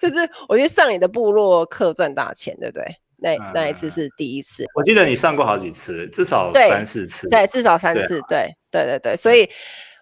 [0.00, 0.16] 就是
[0.48, 2.84] 我去上你的部落课赚大钱，对不对？
[3.16, 4.64] 那那一次是第一次。
[4.76, 7.28] 我记得你上过好几次，至少三四次。
[7.28, 8.20] 对，至少三次。
[8.28, 9.50] 对，对，对，对，所以。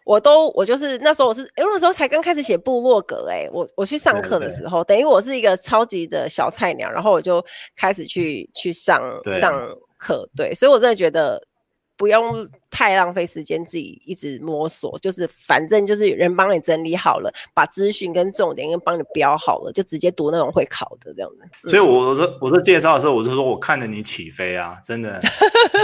[0.04, 7.44] 我都我就是那时候我是，因为那时候才刚开始写部落格哎、欸，我我去上课的时候，等于我是一个超级的小菜鸟，然后我就
[7.76, 9.52] 开始去去上上
[9.98, 11.42] 课，对，所以我真的觉得。
[11.96, 21.68] 不用太浪费时间，自己一直摸索，就是反正就是有人帮你整理好了，把资讯跟重点跟帮你标好了，就直接读那种会考的这样的。
[21.70, 25.20] 所以我说，我说介绍的时候，我就说我看着你起飞啊，真的，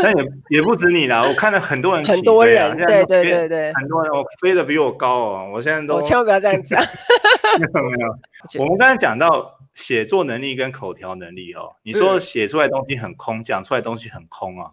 [0.02, 0.24] 但也
[0.58, 6.82] 也不止你啦，我看了很多人起飞、啊，很多人，对对对对，很多人我飞得比我高哦，我现在都，我千万不要这样讲，
[7.60, 9.59] 没有没有，我们刚才讲到。
[9.74, 14.72] 写作能力跟口条能力哦，你说写出来的东西很空，讲、嗯、出来的东西很空啊，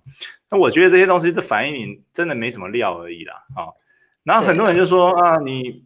[0.50, 3.76] 那我觉得这些东西的反映你真的没什么料而已啦啊、哦。
[4.24, 5.86] 然后很多人就说啊，你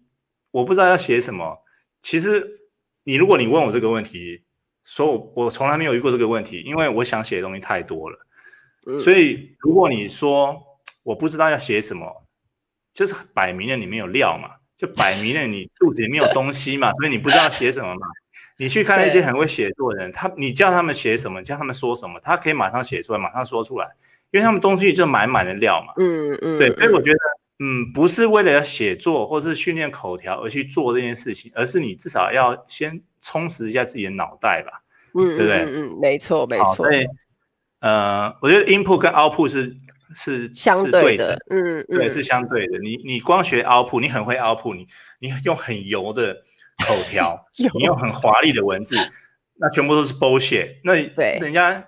[0.51, 1.63] 我不知道要写什么。
[2.01, 2.61] 其实
[3.03, 4.43] 你如果你问我这个问题，
[4.83, 8.17] 说我我从来没有遇过这个问题，因为我想写的东西太多了。
[9.03, 10.59] 所以如果你说
[11.03, 12.25] 我不知道要写什么，
[12.93, 18.07] 就是摆明了你没有料嘛，就摆明了你肚子里没有东西嘛，所以你不知道写什么嘛。
[18.61, 23.87] 你去看那些很会写作的人，他你叫他们写什么，叫他们说什么，他可以马上写出来，马上说出来，
[24.29, 25.93] 因为他们东西就满满的料嘛。
[25.97, 27.19] 嗯嗯，对，所以我觉得，
[27.57, 34.83] 嗯，不是为了要写作或是训练口条而去做这件事情，而是你至少要先充实一下自己的脑袋吧。
[35.15, 35.65] 嗯，对不对？
[35.65, 36.75] 嗯，没错没错。
[36.75, 37.03] 所以，
[37.79, 39.75] 呃，我觉得 input 跟 output 是
[40.13, 41.35] 是相对的。
[41.49, 42.77] 嗯嗯，对，是相对的。
[42.77, 44.85] 你你光学 output，你很会 output，你
[45.17, 46.43] 你用很油的。
[46.81, 48.95] 口条， 你用很华丽的文字，
[49.59, 50.77] 那全部都是 bullshit。
[50.83, 51.85] 那对人家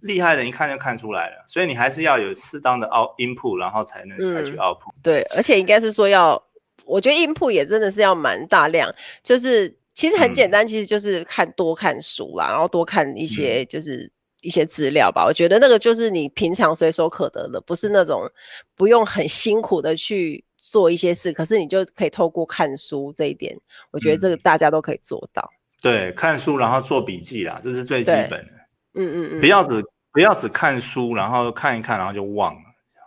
[0.00, 1.44] 厉害的，一看就看出来了。
[1.46, 4.92] 所以你还是要有适当的 out input，然后才能采取 output。
[5.02, 6.40] 对，而且应该是说要，
[6.84, 14.10] 我觉得 input 也真的是要蛮大量，就是其实很简单，其实就是看多看书啦，然后多看一些就是
[14.42, 15.24] 一些资料吧。
[15.26, 18.30] 我觉得那个就是你平常随手可得的，不是那种
[18.76, 23.56] 不用很辛苦的去做一些事，可是你就可以透过看书这一点，
[23.90, 25.48] 我觉得这个大家都可以做到。
[25.82, 28.48] 对，看书然后做笔记啦，这是最基本的。
[28.94, 32.60] 嗯嗯嗯，不要只不要只看书，然后看一看，然后就忘了。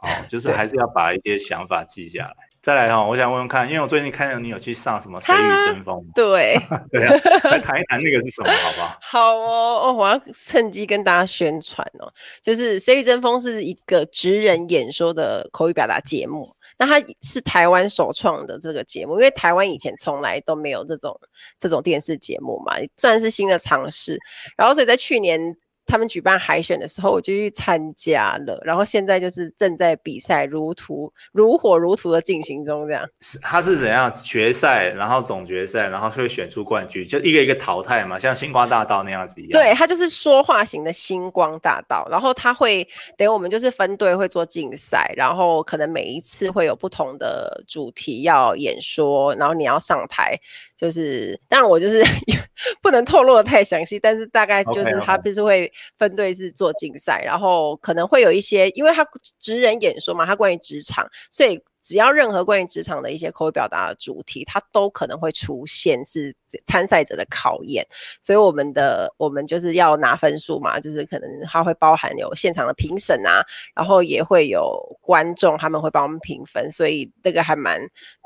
[0.03, 2.35] 哦， 就是还是要把一些想法记下来。
[2.61, 5.97] 再来哈，我想问问看，因为我最近看到你有去上什么《谁与争锋》？
[6.13, 6.59] 对，
[6.91, 7.15] 对啊，
[7.49, 8.97] 来 谈一谈那个是什么，好不好？
[9.01, 16.53] 好哦，哦，我要趁机跟大家宣传哦，就是《谁与争锋》是一个职人演说的口语表达节目。
[16.79, 21.15] 那它是台湾首创的这个节目，因为台湾以前从来都没有这种
[21.59, 24.17] 这种电视节目嘛，算是新的尝试。
[24.57, 25.55] 然后所以在去年。
[25.89, 28.61] 他们举办海选的时候，我就去参加了。
[28.63, 32.87] 然后现在就是正在比赛，如图如火如荼的进行中。
[32.87, 33.05] 这样，
[33.41, 39.51] 他是怎样决赛，然后总决赛，然后会选出冠军，就一个一个淘汰嘛，像星光大道那样子一样。
[39.51, 42.07] 对，他就是说话型的星光大道。
[42.11, 50.39] 然后他会等于我们就是分队会做竞赛，然后可能每一次会有不同的主题要演说，然后你要上台。
[50.79, 52.01] 就是，当然我就是
[52.81, 59.05] 不能透露的太详细，但是大概就是他不是会分队是做竞赛.然后可能会有一些，因为他
[59.41, 66.33] 职人演说嘛，他关于职场，所以只要任何关于职场的一些口语表达的主题，他都可能会出现是
[66.65, 67.85] 参赛者的考验，
[68.21, 73.43] 所以我们的我们就是要拿分数嘛，就是可能他会包含有现场的评审啊，
[73.75, 77.81] 然后也会有观众他们会帮我们评分，所以这个还蛮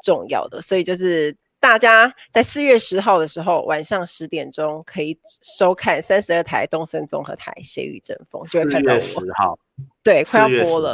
[0.05, 1.35] 重要的，所以就是。
[1.63, 5.17] 大家在四月十号的时候晚上十点钟可以
[5.57, 8.99] 收看三十二台东森综合台《谁与争锋》，就会看到我。
[8.99, 9.57] 十号，
[10.03, 10.93] 对，快要播了。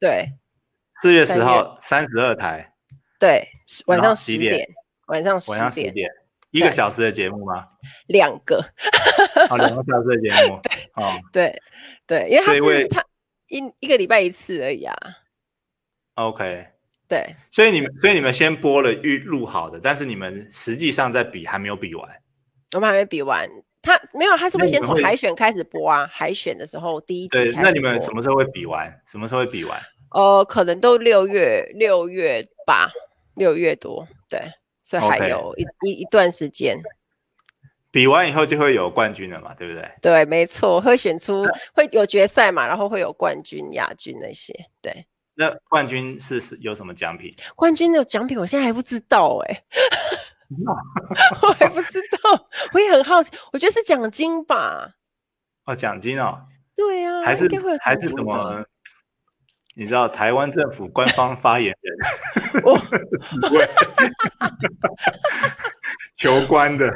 [0.00, 0.32] 对，
[1.02, 2.72] 四月十号三十二台。
[3.20, 3.46] 对，
[3.84, 4.66] 晚上十点。
[5.08, 5.92] 晚上十点。
[5.92, 6.10] 点。
[6.52, 7.66] 一个小时的节目吗？
[8.08, 8.64] 两个。
[9.46, 10.58] 好，两个小时的节目。
[10.96, 11.54] 哦，对
[12.06, 13.04] 对，因为他是他
[13.48, 14.96] 一一个礼拜一次而已啊。
[16.14, 16.77] OK。
[17.08, 22.06] 对，所以你们，所以你们先播了预录好的，但是你们实际上在比还没有比完。
[22.74, 23.48] 我们还没比完，
[23.80, 26.06] 他没有，他是不是先从海选开始播啊？
[26.12, 27.38] 海选的时候第一集。
[27.38, 28.94] 对，那你们什么时候会比完？
[29.06, 29.80] 什么时候会比完？
[30.10, 32.90] 呃，可能都六月六月吧，
[33.34, 34.40] 六月多，对，
[34.82, 36.78] 所以还有一.一一段时间。
[37.90, 39.90] 比完以后就会有冠军了嘛，对不对？
[40.02, 45.06] 对，没错，会选出会有决赛嘛，然后会有冠军、亚军那些，对。
[45.40, 47.32] 那冠军是是有什么奖品？
[47.54, 49.64] 冠军的奖品我现在还不知道哎、欸，
[51.40, 54.94] 我还不知道，我也很好奇，我觉得是奖金吧。
[55.64, 56.40] 哦，奖金哦。
[56.74, 57.48] 对呀、啊，还是
[57.80, 58.64] 还是什么？
[59.76, 61.96] 你知道台湾政府官方 发言人，
[62.66, 62.76] 我
[66.16, 66.92] 求官的。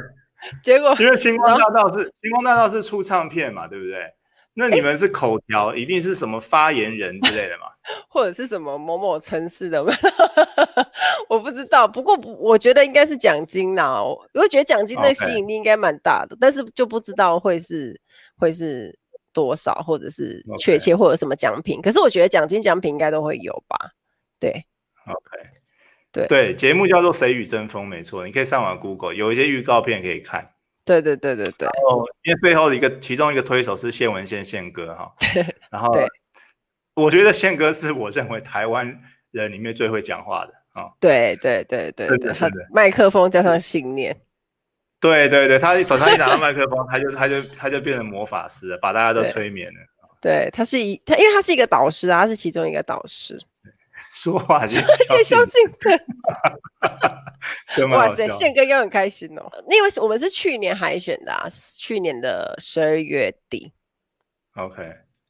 [0.64, 4.12] 结果因为星光大道是星光大道是出唱片嘛，对不对？
[4.54, 7.66] 那你们是口条，欸、一定是什么发言人之类的吗？
[8.08, 9.82] 或者是什么某某城市的？
[11.28, 11.88] 我不知道。
[11.88, 14.02] 不过我觉得应该是奖金呐，
[14.34, 17.98] 我觉得奖金的吸引力应该蛮大的.但是就不知道会是
[18.36, 18.96] 会是
[19.32, 21.80] 多少，或者是确切或者什么奖品。
[21.80, 23.92] 可是我觉得奖金奖品应该都会有吧？
[24.38, 24.50] 对
[25.06, 25.48] ，OK，
[26.12, 30.50] 对对，节目叫做《谁与争锋》，没错，你可以上网 Google，有一些预告片可以看。
[30.85, 35.14] 对对对对对，哦，因为背后的一个其中一个推手是谢文宪宪哥哈，
[35.71, 35.92] 然后
[36.95, 44.16] 我觉得宪哥是我认为台湾人里面最会讲话的啊，对对对对对，他麦克风加上信念，
[45.01, 49.79] 对对对，他手上一拿到麦克风，他就他就他就变成魔法师了，把大家都催眠了。
[50.21, 53.40] 对，他是一他，因为他是一个导师啊，他是其中一个导师。
[54.12, 54.79] 说话就
[55.25, 55.98] 萧敬腾，
[57.90, 59.51] 哇塞，宪哥应该很开心哦。
[59.70, 63.72] 因为我们是去年海选的啊，去年的十二月底。
[64.55, 64.83] OK，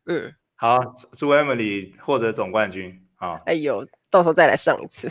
[0.06, 0.80] 嗯，好，
[1.12, 3.40] 祝 Emily 获得总冠军啊！
[3.46, 5.08] 哎呦，到时候再来上一次。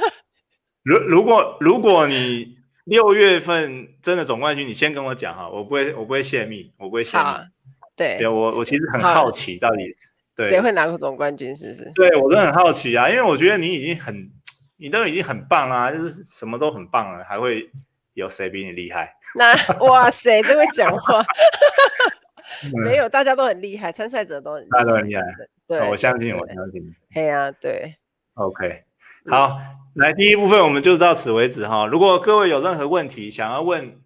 [0.84, 7.24] 如如果如果你六月份真的总冠军，你先跟我讲哈，我不会我不会泄密，我不会泄密。
[7.96, 9.90] 对，我我其实很好奇到底。
[10.34, 11.54] 对，谁会拿过总冠军？
[11.54, 11.90] 是不是？
[11.94, 14.30] 对，我都很好奇啊，因为我觉得你已经很，
[14.76, 17.70] 你都已经很棒啊，就是什么都很棒了，还会
[18.14, 19.14] 有谁比你厉害？
[19.36, 19.54] 那
[19.86, 21.22] 哇塞，这会讲话，
[22.84, 25.22] 没有，大家都很厉害，参赛者都很，大家都很厉害。
[25.68, 26.82] 对，我相信，我相信。
[27.12, 27.96] 对啊，对。
[28.34, 28.84] OK，
[29.28, 29.58] 好，
[29.94, 31.86] 来第一部分我们就到此为止哈。
[31.86, 34.00] 如果各位有任何问题想要问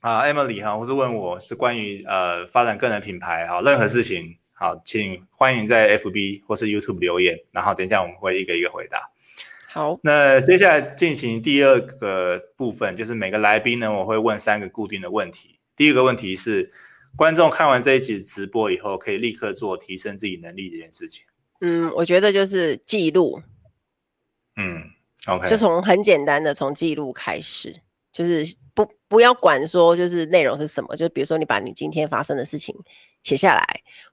[0.00, 4.36] 啊，Emily 哈，或是问我是关于呃发展个人品牌哈，任何事情。
[4.58, 9.10] 好，请欢迎在 FB 或是 YouTube 留言，然后等一下我们会一个一个回答。
[9.68, 15.58] 好，那接下来进行第二个部分，就是每个来宾呢，我会问三个固定的问题。
[15.76, 16.72] 第一个问题是，
[17.16, 21.22] 观众看完这一集直播以后，可以立刻做提升自己能力这件事情。
[21.60, 23.42] 嗯，我觉得就是记录。
[24.56, 24.82] 嗯
[25.26, 27.74] ，OK，就从很简单的从记录开始。
[28.16, 32.74] 就是不不要管说就是内容是什么，就比如说你把你今天发生的事情
[33.22, 33.62] 写下来，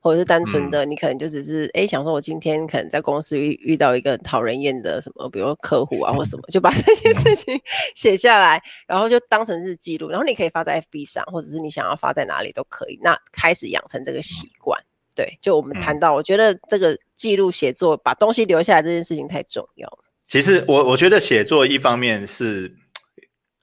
[0.01, 7.57] 或者是单纯的你可能就只是哎、嗯、想说我今天可能在公司遇遇到一个讨人厌的什么，比如说客户啊或什么， 就把这些事情
[7.95, 12.99] 写下来，然后就当成是记录，然后你可以发在 FB 上，或者是你想要发在哪里都可以。
[13.01, 14.77] 那开始养成这个习惯，
[15.15, 19.99] 对，就我们谈到，我觉得这个记录写作把东西留下来这件事情太重要了。
[20.27, 22.75] 其实我我觉得写作一方面是。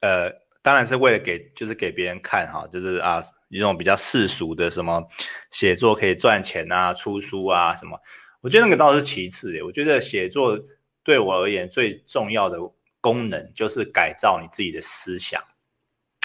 [0.00, 0.30] 呃，
[0.62, 5.06] 当然是为了给，就是给别人看哈，就是啊，一种比较世俗的什么
[5.50, 8.00] 写作可以赚钱啊，出书啊什么，
[8.40, 9.62] 我觉得那个倒是其次的。
[9.62, 10.58] 我觉得写作
[11.02, 12.58] 对我而言最重要的
[13.00, 15.42] 功能就是改造你自己的思想。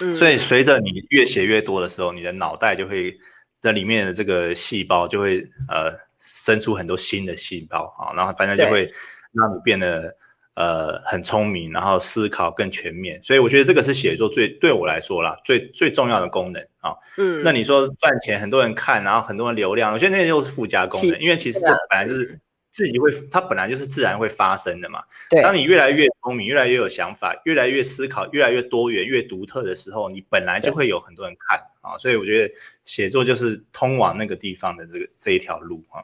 [0.02, 3.18] 嗯，所以随着你越写越多的时候，你的脑袋就会
[3.62, 8.92] 在里面的这个细胞就会呃生出很多新的细胞啊，然后反正就会
[9.34, 10.16] 让你变得。
[10.56, 16.96] 呃，很聪明，然后思考更全面，所以我觉得这个是写作最对我来说啦，最最重要的功能啊。
[17.18, 22.40] 嗯，那你说赚钱，很多人看，然后很多人流量，我觉得那些都是附加功能，因为其实这本来就是
[22.70, 25.04] 自己会，它本来就是自然会发生的嘛。
[25.30, 31.98] 对，当你越来越聪明，越来越有想法，越来越思考，越来越多元、越独特的时候，你本来就会有很多人看啊。
[31.98, 32.54] 所以我觉得
[32.86, 36.00] 写作就是通往那个地方的这个这一条路啊。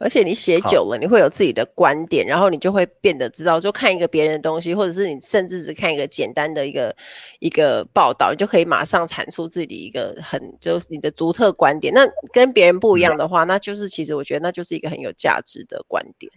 [0.00, 6.96] 而且你写久了，你会有自己的观点，然后你就会变得知道，就看一个别人的东西，或者是你甚至只看一个简单的一个
[7.38, 11.92] 一个报道，你就可以马上产出自己一个很就是你的独特观点。
[11.92, 16.32] 那跟别人不一样的话，嗯、那就是其实我觉得那就是一个很有价值的观点。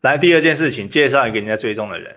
[0.00, 2.16] 来，第二件事情，介绍一个人家追踪的人。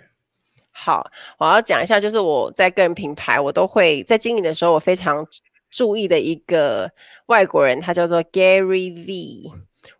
[0.71, 5.27] 好，我要讲一下，就是我在个人品牌，我都会在经营的时候，我非常
[5.69, 6.89] 注意的一个
[7.25, 9.51] 外国人，他叫做 Gary V。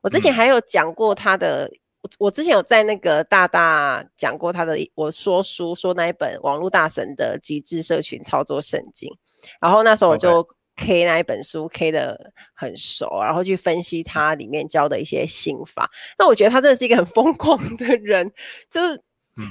[0.01, 1.65] 我之前还有讲过他的，
[2.03, 9.13] 嗯、我之前有在那个大大讲过他的，我说书说那一本网络大神的极致社群操作圣经，
[9.59, 10.47] 然后那时候我就
[10.77, 15.91] K 那一本书 K 的很熟，然后去分析他里面教的一些心法。
[16.17, 18.31] 那我觉得他真的是一个很疯狂的人，
[18.69, 19.01] 就是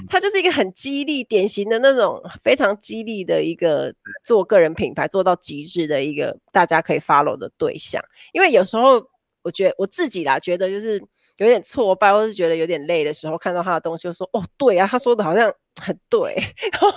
[0.09, 3.93] 他就是一个很激励，典型的那种非常激励的一个
[4.25, 8.99] 做个人品牌做到极致的一个大家可以 follow 的对象，因为有时候。
[9.41, 11.01] 我觉得我自己啦，觉得就是
[11.37, 16.35] 有点挫败，或是觉得有点累的时候，看到他的东西，就说：“哦，对啊，他说的好像很对。
[16.71, 16.89] ”然后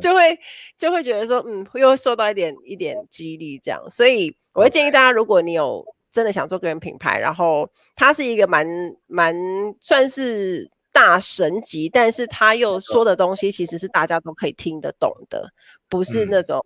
[0.00, 0.38] 就会
[0.76, 8.66] 就会觉得说：“嗯，又会受到一点一点激励，这样。”所以我会建议大家，如果你有真的想做个人品牌，然后他是一个蛮
[9.06, 9.34] 蛮
[9.80, 15.50] 算是大神级，但是他又说的东西其实是大家都可以听得懂的，
[15.88, 16.64] 不是那种。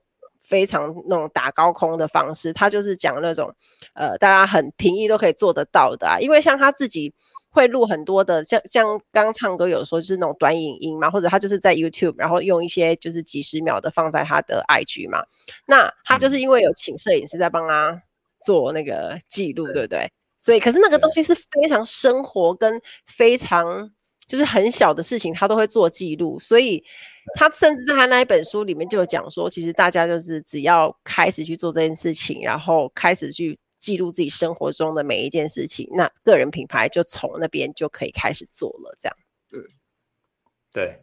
[0.53, 3.51] 非常那种打高空的方式，他就是讲那种，
[3.95, 6.19] 呃，大家很平易都可以做得到的啊。
[6.21, 7.15] 因为像他自己
[7.49, 15.25] 会录很多的，像像刚唱歌有时候就是那种短影音嘛，或者他就是在 YouTube，然后用一些就是几十秒的放在他的 IG 嘛。
[15.67, 18.03] 那他就是因为有请摄影师在帮他
[18.45, 20.13] 做那个记录，对不对？
[20.37, 23.91] 所以，可是那个东西是非常生活跟非常
[24.33, 26.83] 就是很小的事情，他都会做记录，所以。
[27.37, 38.97] 他甚至在他那一本书里面就有讲说，其实大家就是只要开始去做这件事情，然后开始去记录自己生活中的每一件事情，那个人品牌就从那边就可以开始做了。
[38.99, 39.17] 这样，
[39.53, 39.63] 嗯，
[40.73, 40.99] 对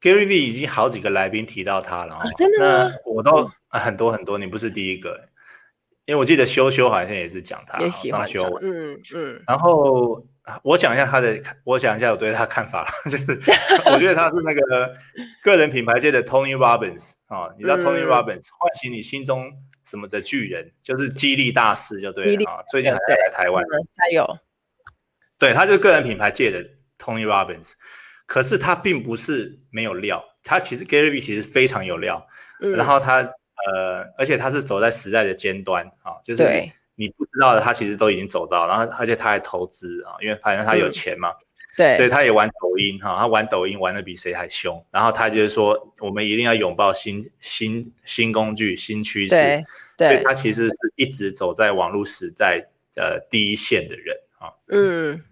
[0.00, 2.94] ，Gary V 已经好几个来宾提到他了，哦，啊，真的吗？
[3.04, 5.28] 我都很多很多，你不是第一个，
[6.06, 10.26] 因为我记得修修好像也是讲他，也喜欢修文，嗯嗯，然后。
[10.62, 13.24] 我讲一下他的，我讲一下我对他的看法， 就是
[13.86, 14.96] 我觉得他是那个
[15.42, 19.52] 个人品牌界的 Tony Robbins 啊，你知道 Tony Robbins 唤醒你心中
[19.84, 22.62] 什么的巨人，就是激励大师就对了啊。
[22.70, 23.64] 最近还在来台湾，
[23.96, 24.38] 他有，
[25.36, 26.64] 对，他就是个人品牌界的
[26.96, 27.72] Tony Robbins，
[28.26, 32.24] 可是他并不是没有料，他其实 Gary V 其实非常有料，
[32.60, 36.44] 然后他呃，而且他是走在时代的尖端啊，就是。
[36.96, 41.44] 你不知道的，他其实都已经走到，然后而且他还投资啊，因为反正他有钱嘛，嗯、
[41.76, 49.62] 对，所以他也玩抖音哈，他玩抖音玩的比谁还凶，然后他就是说，我们一定要拥抱新新新工具、新趋势，
[49.98, 52.66] 所以他其实是一直走在网络时代
[52.96, 55.22] 呃第一线的人啊，嗯，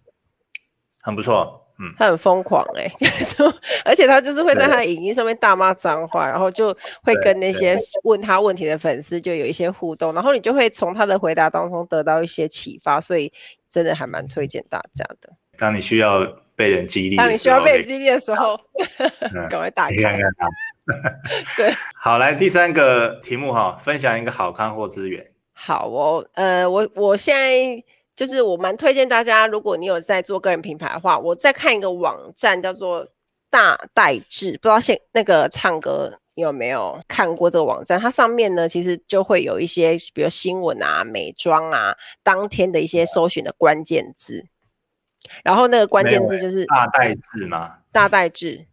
[1.00, 1.63] 很不错。
[1.78, 3.52] 嗯，他很疯狂哎、 欸，
[3.84, 13.32] 而且他就是会在他的影音上面大骂脏话，然后就会跟那些问他问题的粉丝就有一些互动，然后你就会从他的回答当中得到一些启发，所以
[13.68, 15.30] 真的还蛮推荐大家的。
[15.58, 16.24] 当你需要
[16.56, 18.58] 被人激励，当你需要被人激励的时候，
[19.50, 20.46] 赶快打开看看他。
[21.56, 25.26] 对，好，来第三个题目哈，分享一个好康或资源。
[25.52, 27.82] 好哦，呃，我我现在
[28.16, 33.08] 就是我蛮推荐大家，如果你有在做个人品牌的话，我在看一个网站叫做
[33.50, 37.98] 大代志，不知道现那个唱歌你有没有看过这个网站？
[38.00, 44.46] 它上面呢，其实就会有一些，比如新闻啊、美妆啊，当天的一些搜寻的关键字。
[45.42, 47.78] 然后那个关键字就是大代志吗？
[47.90, 48.66] 大代志。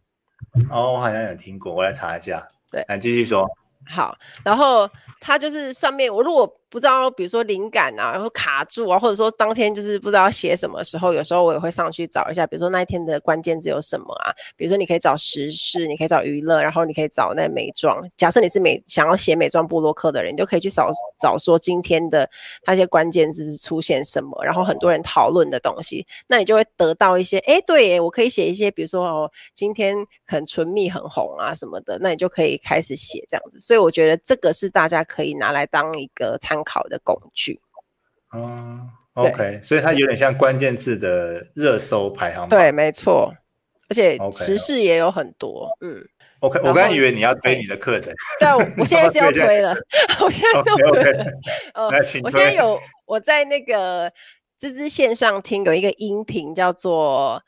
[0.70, 2.46] 哦，我好像有听过，我来查一下。
[2.70, 3.48] 对，来继续说。
[3.86, 4.88] 好，然后
[5.18, 14.32] 它就是上面，我如果不知道，比如说灵感啊，然后卡住啊，或者说当天就是不知道写什么时候，有时候我也会上去找一下，比如说那一天的关键字有什么啊？
[14.56, 18.02] 比如说你可以找时事，你可以找娱乐，然后你可以找那美妆。
[18.16, 22.26] 假设你是美想要写美妆部落客的人，你就可以去找找说今天的
[22.66, 29.94] 那些关键字是出现什么，然后很多人讨论的东西，那你就会得到一些，哎，对耶，我可以写一些，比如说哦，今天
[30.24, 33.60] 可能唇蜜很红啊什么的，那你就可以开始写这样子。
[33.60, 36.61] 所以我觉得这个是大家可以拿来当一个参。
[36.64, 37.60] 考的工具，
[38.34, 43.32] 嗯，OK，所以它有点像关键字的热搜排行榜，对，没错，
[43.88, 46.08] 而且时事也有很多，okay, 嗯
[46.40, 49.74] ，OK，我刚才以为你要推你的课程，对啊，我现在是要 推了，
[50.24, 51.26] 我现在要推了，
[51.74, 51.86] 呃，
[52.22, 54.10] 我现在有我在那个
[54.60, 57.42] 吱吱线上听有一个音频叫做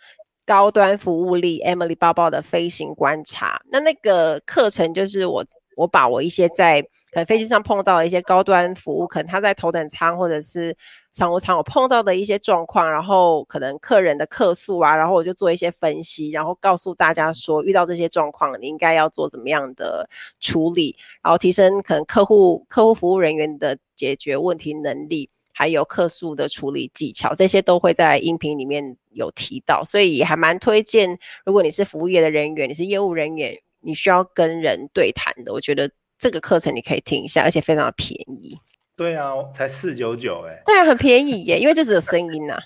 [0.45, 5.43] 高端服务力 Emily 包包的飞行观察，那那个课程就是我
[5.77, 6.85] 我把我一些在
[7.15, 10.77] 可能飞机上碰到的一些高端服务，可能他在头等舱或者是
[11.13, 20.11] 商务舱，我碰到的一些状况，然后可能客人的客诉啊，然后我就做一些分析，然后告诉大家说，遇到这些状况，你应该要做怎么样的
[20.41, 35.89] 处理，然后提升可能客户客户服务人员的解决问题能力，还有客诉的处理技巧，这些都会在音频里面有提到，所以还蛮推荐，如果你是服务业的人员，你是业务人员，你需要跟人对谈的，我觉得。
[36.25, 38.59] 这个课程你可以听一下，而且非常的便宜。
[38.97, 40.63] 对啊，才四九九哎。
[40.65, 42.61] 对啊，很便宜耶，因为就只有声音呐、啊。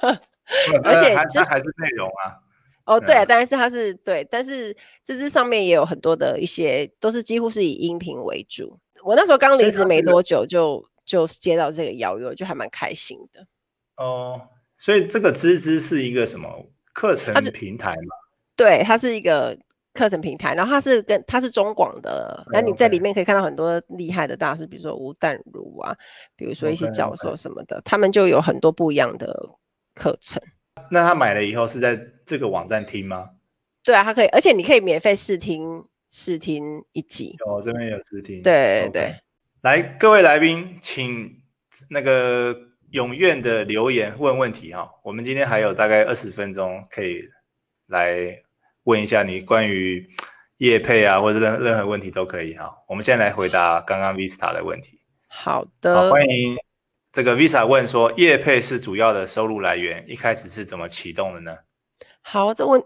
[0.82, 2.40] 而且它就还是内容啊。
[2.86, 8.78] 哦，对啊，但是它是对，但是这支上面也有很多的一些，都是几乎是以音频为主。
[9.02, 13.46] 我那时候刚离职没多久就，就就接到这个邀约，就还蛮开心的。
[13.96, 14.40] 哦，
[14.78, 16.48] 所以这个吱吱是一个什么
[16.94, 18.16] 课程平台嘛？
[18.56, 19.54] 对，它是一个。
[19.94, 25.96] 课程平台，然后它是跟它是中广的，那、嗯、你在里面可以看到很多厉害的大师，比如说吴淡如啊，
[26.36, 27.82] 比如说一些教授什么的，okay, okay.
[27.84, 29.32] 他们就有很多不一样的
[29.94, 30.42] 课程。
[30.90, 33.30] 那他买了以后是在这个网站听吗？
[33.84, 37.36] 对啊，他可以，而且你可以免费试听试听一集。
[37.46, 38.42] 哦，这边有试听。
[38.42, 39.14] 对对、okay.
[39.62, 41.40] 来各位来宾，请
[41.88, 42.52] 那个
[42.90, 47.22] 踊跃的留言问问题哈，我们今天还有大概二十分钟可以
[47.86, 48.42] 来。
[48.84, 50.08] 问一下你关于
[50.58, 52.72] 业配啊，或者任任何问题都可以哈。
[52.88, 55.00] 我们现在来回答刚刚 Vista 的问题。
[55.28, 56.56] 好的，好，欢迎
[57.12, 61.56] 这个 Vista 问说，业配是主要的收入来源，一开始是怎么启动的呢？
[62.20, 62.82] 好，这问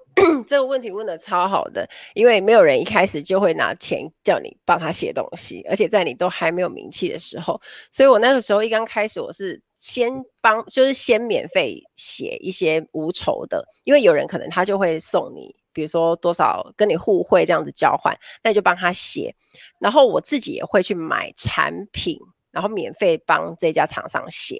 [0.47, 7.61] 这个问题问的超好的，因为没有人一开始就会拿钱叫你帮他写东西，而且在你都还没有名气的时候，
[7.93, 9.61] 所以我那个时候一刚开始我是。
[9.81, 18.13] 先帮，就是先免费写一些无酬的，因为有人可能他就会送你，比如说多少跟你互惠这样子交换，
[18.43, 19.33] 那你就帮他写，
[19.79, 22.19] 然后我自己也会去买产品，
[22.51, 24.59] 然后免费帮这家厂商写。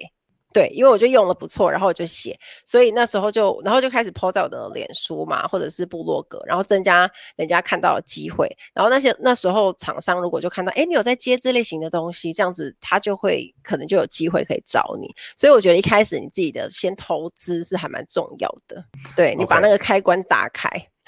[0.51, 8.49] 对，因为我就用了不错，然后我就写，所以那时候就，然后就开始 po 在我的脸书嘛，或者是部落格，然后增加人家看到的机会。
[8.73, 15.07] 然后那些那时候厂商如果就看到，哎，你有在接这类型的东西，这样子他就会可能就有机会可以找你。
[15.37, 18.83] 所以我觉得一开始你自己的先投资是还蛮重要的，
[19.15, 20.67] 对，你把那个开关打开。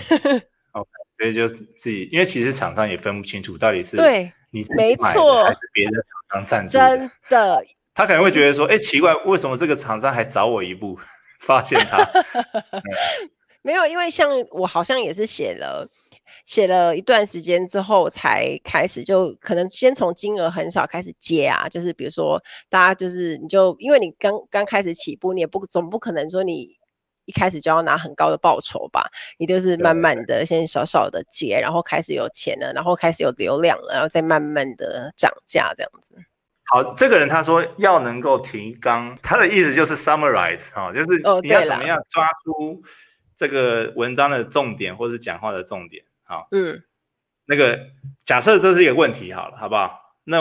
[0.74, 5.98] OK，所以就自己，因为其实厂商也分不清楚到底是对你没错还是别的
[6.32, 7.64] 厂商赞助真的。
[7.94, 10.98] 他可能会觉得说：“哎，奇怪，为什么这个厂商还早我一步
[11.42, 11.98] 发现他？”
[12.72, 12.82] 嗯、
[13.62, 15.86] 没有，因为像我好像也是写了
[16.46, 26.78] 写了一段时间之后才开始，就可能先从金额很少开始接啊，就是比如说大家就是你就因为你刚刚开始起步，你也不总不可能说你
[27.26, 29.10] 一开始就要拿很高的报酬吧？
[29.38, 36.16] 你就是慢慢的先少少的结，然后开始有钱了，然后开始有流量了，然后再慢慢的涨价这样子。
[36.74, 42.82] 好，这个人他说要能够提纲，他的意思就是 summarize 哈、哦，就是你要怎么样抓出
[43.36, 46.06] 这个文章的重点，或是讲话的重点。
[46.24, 46.82] 好，嗯，
[47.46, 47.78] 那个
[48.24, 50.16] 假设这是一个问题，好了，好不好？
[50.24, 50.40] 那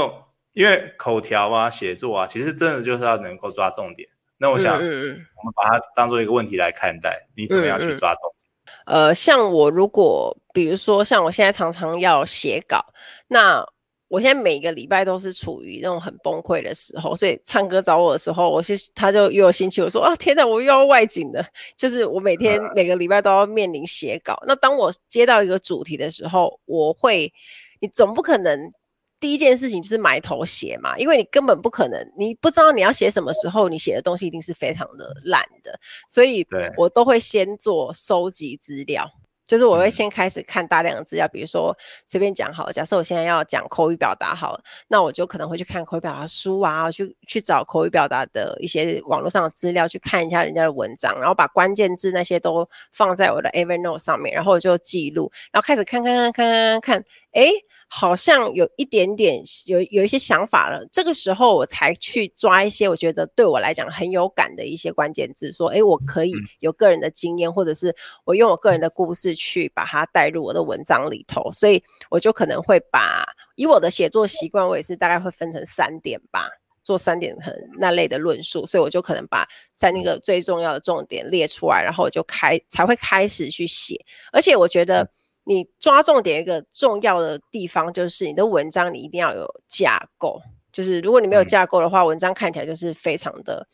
[0.52, 4.08] 因为口条啊、写作啊，其实真的就是要能够抓重点，
[4.40, 8.76] 那我想，我们把它当做一个问题来看待，你怎么样去抓重点？
[8.86, 12.84] 呃，像我如果比如说像我现在常常要写稿，
[13.28, 13.64] 那
[14.08, 24.42] 我现在每个礼拜都是处于那种很崩溃的时候，所以唱歌找我的时候，我就他就又有心情，我说啊天哪，我又要外景了，就是我每天 每个礼拜都要面临写稿。
[24.46, 27.32] 那当我接到一个主题的时候，我会，
[27.80, 28.72] 你总不可能
[29.20, 36.46] 第一件事情就是埋头写嘛，因为你根本不可能，你不知道你要写什么时候，你写的东西一定是非常的烂的，所以
[36.76, 39.08] 我都会先做收集资料。
[39.44, 57.50] 就是我会先开始看大量的资料，比如说随便讲好了，假设我现在要讲口语表达好了，那我就可能会去看口语表达书啊，去去找口语表达的一些网络上的资料，去看一下人家的文章，然后把关键字那些都放在我的 Evernote 上面，然后我就记录，然后开始看看看看看看，诶。
[57.92, 67.92] 好像有一点点有有一些想法了，这个时候我才去抓一些我觉得对我来讲很有感的一些关键字，说，诶，我可以有个人的经验，或者是
[68.24, 73.26] 我用我个人的故事去把它带入我的文章里头，所以我就可能会把
[73.56, 76.48] 以我的写作习惯，我也是大概会分成三点吧，
[76.84, 84.00] 做三点很那类的论述，所以我就可能把三那个最重要的重点列出来，然后我就开才会开始去写，
[84.32, 85.10] 而且我觉得。
[85.44, 90.40] 你抓重点一个重要的地方就是你的文章，你一定要有架构。
[90.72, 93.66] 就是如果你没有架构的话，文章看起来就是非常的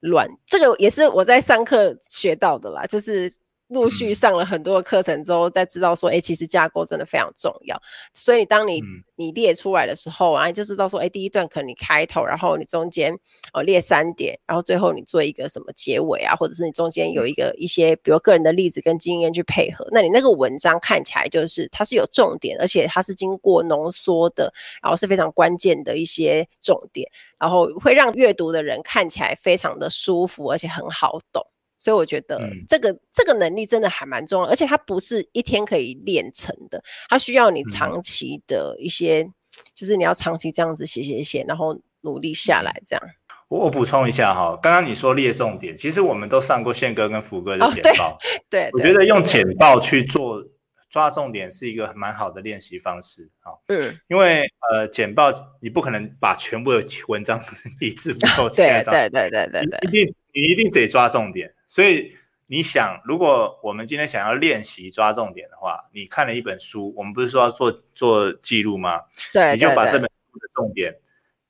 [0.00, 0.28] 乱。
[0.46, 3.32] 这个也是我在上课学到的啦，就是。
[3.68, 7.80] 陆续上了很多的课程之后，再知道说，哎、欸，其实架构真的非常重要。
[8.14, 8.82] 所以，当你
[9.16, 13.12] 你列出来的时候啊，你就知道说，哎、欸，第一段可能你开头，然后你中间
[13.52, 24.52] 哦列三点，然后最后你做一个什么结尾啊，或者是你中间有一个一些，比如个人的例子跟经验去配合，那你那个文章看起来就是它是有重点，而且它是经过浓缩的，
[24.82, 27.06] 然后是非常关键的一些重点，
[27.38, 31.46] 然后会让阅读的人看起来非常的舒服，而且很好懂。
[31.78, 39.34] 所以我觉得这个、嗯、这个能力真的还蛮重要，而且它不是一天可以练成的，它需要你长期的一些，嗯、
[39.74, 43.02] 就是你要长期这样子写写写，然后努力下来这样。
[43.48, 48.18] 我我补充一下哈，刚刚你说列重点，其实我们都上过宪哥跟福哥的简报，哦、
[48.50, 50.44] 对，对，我觉得用简报去做
[50.88, 53.52] 抓重点是一个蛮好的练习方式啊。
[53.68, 55.30] 嗯，因为呃简报
[55.60, 57.42] 你不可能把全部的文章
[57.80, 61.54] 一字不漏贴上，对对对对对，一定你一定得抓重点。
[61.66, 62.16] 所以
[62.46, 69.02] 你想，如果我们今天想要练习抓重点的话，你看了一本书，我们不是说要做做记录吗？
[69.32, 70.96] 对，你就把这本书的重点，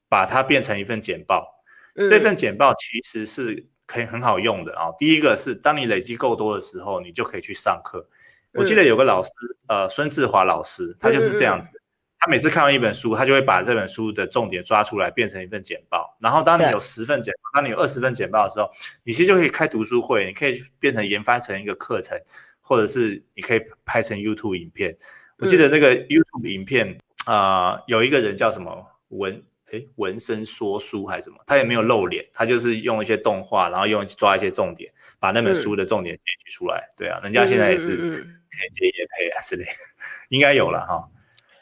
[0.08, 1.62] 把它变成一份简报。
[1.94, 4.90] 这份简报其实是可以很好用的啊。
[4.98, 8.08] 第一个是，当你累积够多的时候，你就可以去上课。
[8.54, 9.30] 我记得有个老师，
[9.68, 11.70] 呃，孙志华老师，他就是这样子。
[12.20, 16.16] 他每次看完一本书，他就会把这本书的重点抓出来，变成一份简报。
[16.20, 18.68] 然后，当你有十份简报，当你有二十份简报的时候，
[19.04, 22.20] 你其实就可以开读书会，你可以变成研发成一个课程，
[22.60, 24.96] 或者是你可以拍成 YouTube 影片。
[25.38, 29.40] 我记得那个 YouTube 影片啊、呃，有一个人叫什么文
[29.72, 36.90] 诶纹身说书还是什么，他也没有露脸，他就是用一些动画，然后用抓一些重点，把那本书的重点截取出来。
[36.96, 39.64] 对啊，人家现在也是可以接业配啊之类，
[40.30, 41.08] 应该有了哈。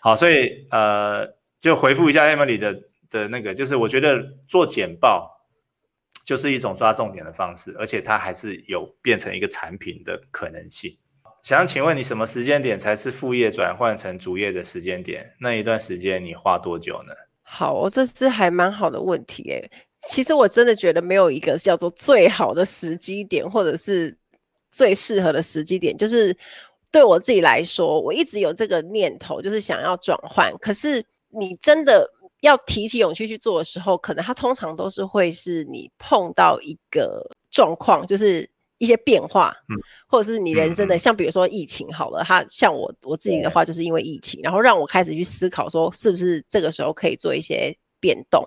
[0.01, 5.45] 好，所以呃，就回复一下 Emily 的的那个，就是我觉得做简报
[6.25, 10.97] 就是一种抓重点的方式，而且它还是有变成一个产品的可能性。
[11.43, 15.35] 想请问你什么时间点才是副业转换成主业的时间点？
[15.39, 17.13] 那一段时间你花多久呢？
[17.49, 19.71] 好，这是还蛮好的问题诶。
[20.01, 24.17] 其实我真的觉得没有一个叫做最好的时机点，或者是
[24.71, 26.37] 最适合的时机点，就是。
[26.93, 30.51] 对我自己来说，我一直有这个念头，就是想要转换。
[30.59, 32.09] 可是你真的
[32.41, 39.75] 要提起勇气去做的时候，可能它通常都是会是你碰到一个状况，就是一些变化，嗯，
[40.07, 48.47] 或者是你人生的，像比如说疫情好了，它像我我自己的话，就是因为疫情，然后让我开始去思考说，是不是这个时候可以做一些变动。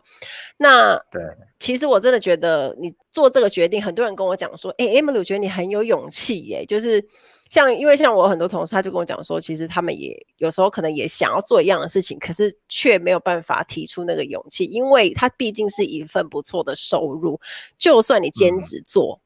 [0.58, 1.22] 那对，
[1.60, 7.08] 其实我真的觉得你做这个决定，很多人跟我讲说，哎，Emily，我觉得你很有勇气耶，就是。
[7.52, 17.42] 像，因为像我很多同事，他就跟我讲说，其实他们也有时候可能也想要做一样的事情，可是却没有办法提出那个勇气，因为他毕竟是一份不错的收入，
[17.76, 19.20] 就算你兼职做，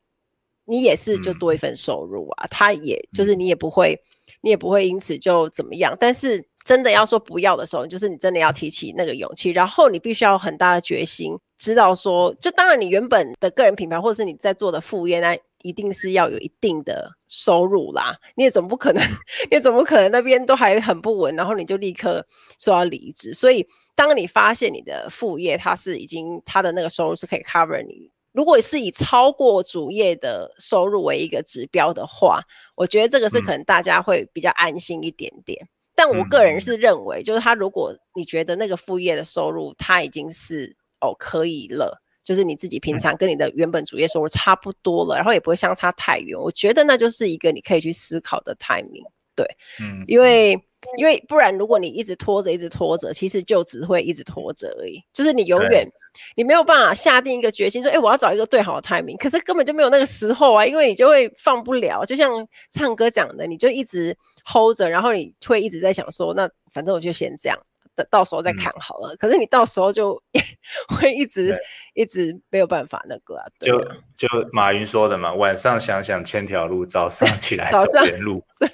[0.66, 4.00] 你也是就多一份收入啊，他也就是你也不会，
[4.42, 5.96] 你也不会因此就怎么样。
[6.00, 15.38] 但是真的要说不要的时候，就是你真的要提起那个勇气，然后你必须要有很大的决心，知道说，就当然你原本的个人品牌或者是你在做的副业那。
[15.64, 19.02] 一定是要有一定的收入啦，你也总不可能，
[19.50, 22.22] 你也总不可能那边都还很不稳，然后你就立刻
[22.60, 23.34] 说要离职。
[23.34, 32.42] 所以，当你发现你的副业它是已经它的那个收入是可以 cover 你如果是以超过主业的收入为一个指标的话，
[32.76, 35.58] 我觉得这个是可能大家会比较安心一点点。
[35.64, 49.06] 嗯、但我个人是认为，就是他如果你觉得那个副业的收入他已经是哦可以了，就是你自己平常跟你的原本主业收入差不多了，然后也不会相差太远，我觉得那就是一个你可以去思考的 timing。
[49.36, 49.46] 对，
[49.80, 50.60] 嗯，因为。
[50.98, 55.02] 因为不然，如果你一直拖着，一直拖着，其实就只会一直拖着而已。
[55.14, 55.88] 就是你永远，
[56.36, 59.18] 你没有办法下定一个决心，说，哎，我要找一个最好的 timing。
[59.18, 62.06] 可是根本就没有那个时候啊，因为你就会放不了。
[62.06, 64.16] 就像唱歌讲的，你就一直
[64.46, 67.58] hold 着，然后你会一直在想说，那反正我就先这样。
[67.96, 70.22] 等到时候再看好了，嗯、可是你到时候就
[70.90, 71.58] 会一直
[71.94, 73.46] 一直没有办法那个啊。
[73.60, 73.80] 就
[74.16, 78.44] 就马云说的嘛，晚上想想千条路，早上 起来走原路。
[78.60, 78.70] 对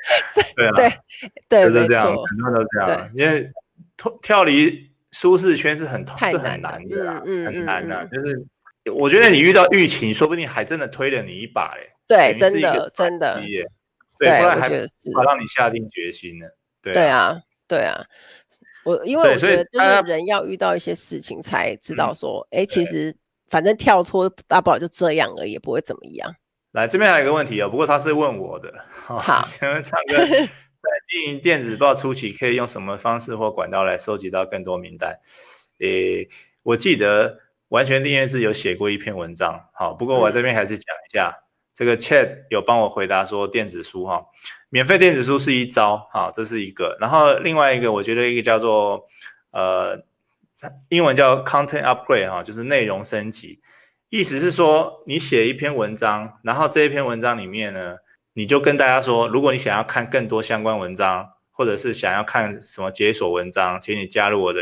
[0.55, 0.93] 对对，
[1.49, 3.09] 对就是这样，很多人都这样。
[3.13, 3.51] 因为
[3.97, 8.05] 脱跳离舒适圈是很是很难的啊，嗯、很难的、啊。
[8.05, 8.45] 就是
[8.93, 11.91] 我觉得你遇到疫情，说不定还真的推了你一把嘞。
[12.07, 13.41] 对，真的真的。
[14.17, 16.45] 对，后来还还让你下定决心呢。
[16.81, 18.05] 对啊，对啊。
[18.85, 23.15] 我因为我觉得就是人要遇到一些事情才知道说，哎、嗯，其实
[23.47, 26.33] 反正跳脱大不了就这样了，也不会怎么样。
[26.71, 28.73] 来这边还有一个问题哦，不过他是问我的。
[29.03, 35.19] 好， 请问唱歌 在经营电子报初期可以用什么方式或管道来收集到更多名单？
[35.79, 36.29] 诶，
[36.63, 41.35] 我记得完全订阅制有写过一篇文章，好，不过我这边还是讲一下。
[41.35, 41.48] 嗯
[41.79, 44.25] 这个 chat 有帮我回答说，电子书哈，
[44.67, 46.97] 免费电子书是一招哈，这是一个。
[46.99, 49.05] 然后另外一个，我觉得一个叫做
[49.51, 50.03] 呃，
[50.89, 53.61] 英文叫 content upgrade 哈，就是内容升级。
[54.09, 57.95] 意思是说，你写一篇文章，然后这一篇文章里面呢，
[58.33, 64.59] 你就跟大家说，如果你想要看更多相关文章，或者是想要看什么解锁文章，请你加入我的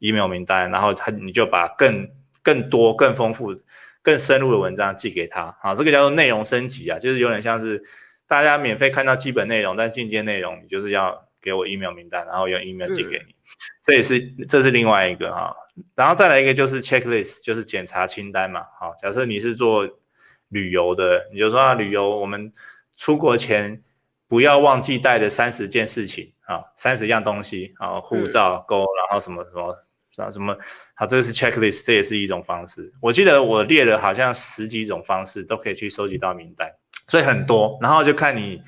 [0.00, 2.08] email 名单，然后他你就把更
[2.42, 3.54] 更多、更丰富。
[4.06, 7.82] 更深入的文章寄给他，好，这个叫做内容升级啊，就是有点像是
[8.28, 13.34] 大家免费看到基本内容，但进阶内容你就是要给我 email 名单，然后用 email 寄给你，嗯、
[13.82, 15.56] 这也是这是另外一个哈，
[15.96, 19.88] 然后再来一个就是 checklist，就是检查清单嘛，好，假设你是做
[20.50, 22.52] 旅游的，你就说啊，旅游我们
[22.96, 23.82] 出国前
[24.28, 26.32] 不要忘记带的三十件事情。
[26.46, 29.76] 啊，三十样东西啊，护照勾，然后什么什么。
[30.22, 30.56] 啊，什么？
[30.94, 32.92] 好，这个是 checklist，这也是一种方式。
[33.00, 36.70] 我记得我列了好像十几种方式，都可以去收集到名单，
[37.08, 37.78] 所以很多。
[37.80, 38.62] 然后就看你，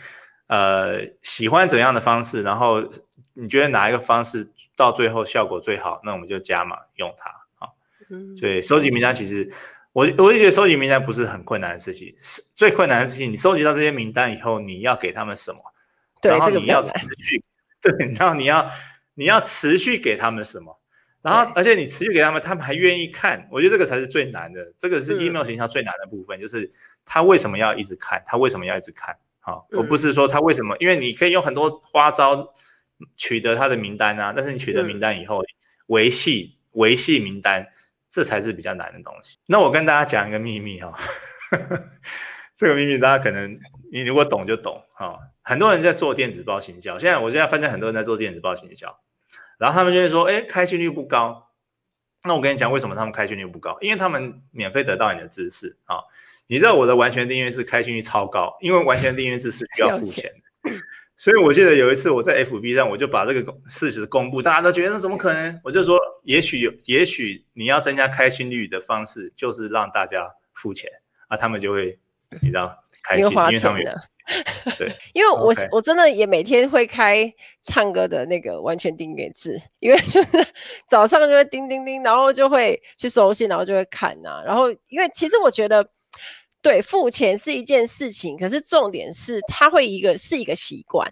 [0.47, 2.83] 呃，喜欢怎样的方式，然后
[3.35, 7.31] 你觉得哪一个方式到最后效果最好，那我们就加码用它。
[7.65, 7.71] 啊，
[8.39, 9.51] 所以收集名单其实，
[9.93, 13.33] 我我就觉得收集名单不是很困难的事情，是最困难的事情。
[13.33, 15.61] 你收集到这些名单以后，你要给他们什么？
[16.21, 17.45] 对，然后你要持续，
[17.81, 18.69] 对，然后你要
[19.15, 20.77] 你要持续给他们什么？
[21.21, 24.73] 然后，而且你持续给他们，他们还愿意看，我觉得这个才是最难的。
[24.79, 26.71] 这个是 email 行销最难的部分，就是
[27.05, 29.17] 他为什么要一直看，他为什么要一直看？
[29.41, 32.55] 好，我不是说他为什么，因为你可以用很多花招
[33.17, 35.43] 取得他的名单啊，但是你取得名单以后，
[35.87, 37.67] 维系维系名单，
[38.11, 39.39] 这才是比较难的东西。
[39.47, 40.97] 那我跟大家讲一个秘密哈，
[42.57, 43.59] 这个秘密大家可能
[43.91, 45.19] 你如果懂就懂哈。
[45.43, 49.01] 很多人在做电子报行销，现在我现在发现很多人在做电子报行销。
[49.59, 51.51] 然后他们就会说，哎，开心率不高。
[52.25, 53.77] 那我跟你讲，为什么他们开心率不高？
[53.81, 55.99] 因为他们免费得到你的知识啊。
[56.47, 60.33] 你知道我的完全订阅是开心率超高，因为完全订阅制是需要付钱
[60.63, 60.73] 的。
[61.17, 65.61] 所以我记得有一次我在 FB 上，我就把这个事实公布，大家都觉得那怎么可能？
[65.63, 70.91] 我就说，也许有，也许你要增加开心率的方式，就是让大家付钱
[71.27, 71.99] 啊，他们就会，
[72.41, 73.91] 你知道，开心，因为他们有。
[74.77, 75.69] 对，因为我 Okay.
[75.73, 80.29] 我真的也每天会开唱歌的那个完全订阅制，因为就是
[80.87, 84.43] 早上就会叮叮叮，然后就会去收信，然后就会看呐、啊。
[84.45, 85.89] 然后因为其实我觉得，
[86.61, 91.11] 对，付钱是一件事情，可是重点是它会一个是一个习惯，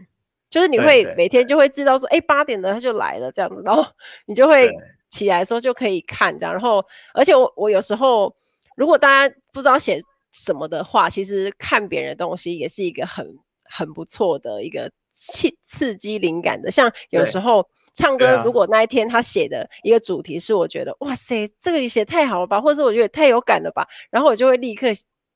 [0.51, 3.83] 就是你会每天就会知道说，哎，八点了他就来了这样子，然后
[4.27, 4.71] 你就会
[5.09, 6.53] 起来的时候就可以看这样。
[6.53, 8.37] 然后而且我我有时候
[8.77, 10.01] 如果大家不知道写。
[10.45, 13.27] 什么的话，其实看别人的东西也是一个很
[13.65, 16.71] 很不错的一个刺刺激灵感的。
[16.71, 24.89] 像有时候唱歌，如果那一天他写的一个主题是我觉得、啊、哇塞，这个写太好了吧，或者是我觉得太有感了吧，然后我就会立刻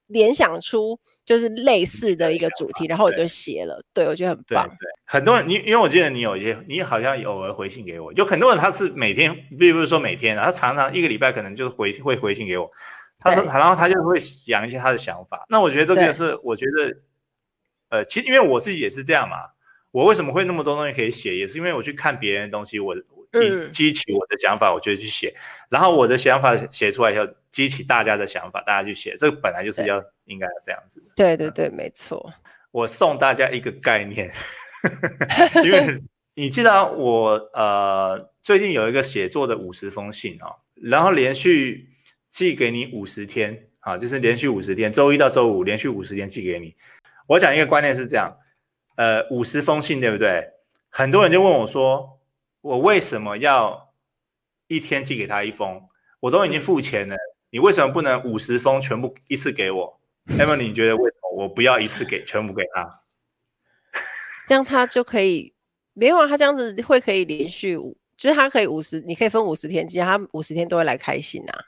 [0.08, 3.82] 联想出就是类似的一个主题，然后我就写了。
[3.94, 4.68] 对，对我觉得很棒。
[4.68, 12.70] 对，对很多人你因为我记得你有一些，你好像偶尔回信给我，有很多人他是每天，并不是说每天，他常常一个礼拜可能就回会回信给我。
[13.20, 15.46] 他说，然后他就会讲一些他的想法。
[15.48, 16.96] 那我觉得这个是，我觉得，
[17.90, 19.36] 呃，其实因为我自己也是这样嘛。
[19.92, 25.40] 我为什么会那么多东西可以写，也是因为我去看别人的东西，我以激起我的想法，我就去写，嗯、
[25.70, 31.02] 然后我的想法写出来以后，激起大家的想法，大家去写，这个本来就是要应该要这样子。
[31.16, 32.32] 对对对，没错。
[32.70, 34.32] 我送大家一个概念，
[35.64, 36.00] 因为
[36.34, 41.88] 你记得我呃最近有一个写作的五十封信啊、哦，然后连续
[42.30, 46.74] 寄给你五十天啊，就是连续五十天，周一到周五连续五十天寄给你。
[47.28, 48.34] 我讲一个观念是这样，
[48.96, 50.48] 呃，五十封信对不对？
[50.88, 52.16] 很多人就问我说。
[52.62, 53.94] 我为什么要
[54.66, 55.88] 一天寄给他一封？
[56.20, 57.16] 我都已经付钱了，
[57.48, 63.00] 你为什么不能五十封全部一次给我？Emily，你觉得为什么我不要一次给全部给他？
[64.46, 65.54] 这样他就可以
[65.94, 66.28] 没有啊？
[66.28, 71.64] 他这样子会可以连续五，就是他可以五十，你可以分五十天寄，他五十天都会来开信啊。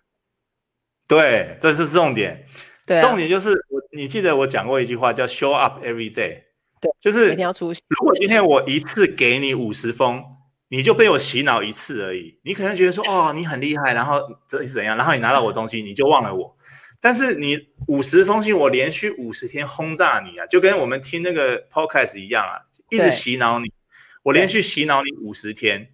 [1.09, 2.47] 对，这是重点。
[2.87, 6.43] 对啊，重点就是我，你记得我讲过一句话叫 “show up every day”，
[6.81, 7.83] 对，就是一定要出现。
[7.89, 10.23] 如果今天我一次给你五十封。
[10.75, 16.57] 你就被我洗脑一次而已，你可能觉得说，哦，你很厉害，然后这是怎样，然后你拿到我东西，你就忘了我。
[16.99, 22.57] 但是你五十封信，我连续五十天轰炸你啊，就跟我们听那个 podcast 一样啊，
[22.89, 23.71] 一直洗脑你。
[24.23, 25.91] 我连续洗脑你五十天，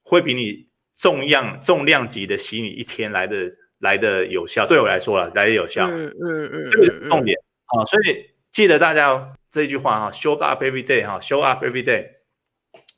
[0.00, 4.66] 会比你重量重量级的洗你一天来的来的有效。
[4.66, 5.86] 对我来说了，来的有效。
[5.88, 7.84] 嗯嗯嗯，这个是重点啊。
[7.84, 12.06] 所以记得大家这句话哈，show up every day 哈，show up every day，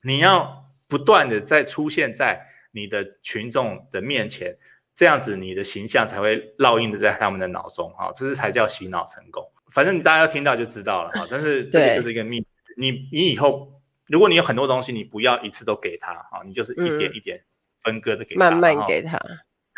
[0.03, 0.65] 你要。
[0.91, 4.57] 不断的在出现在你的群众的面前，
[4.95, 9.47] 这样子你的形象才会烙印的在他们的脑中，哈，这是才叫洗脑成功。
[9.71, 11.27] 反正大家要听到就知道了，哈。
[11.31, 12.47] 但是这个就是一个秘密，
[12.79, 13.71] 你你以后
[14.07, 17.45] 如果你有很多东西，你不要一次都给他，哈，你就是一点一点
[17.83, 19.21] 分割的给他，慢慢给他。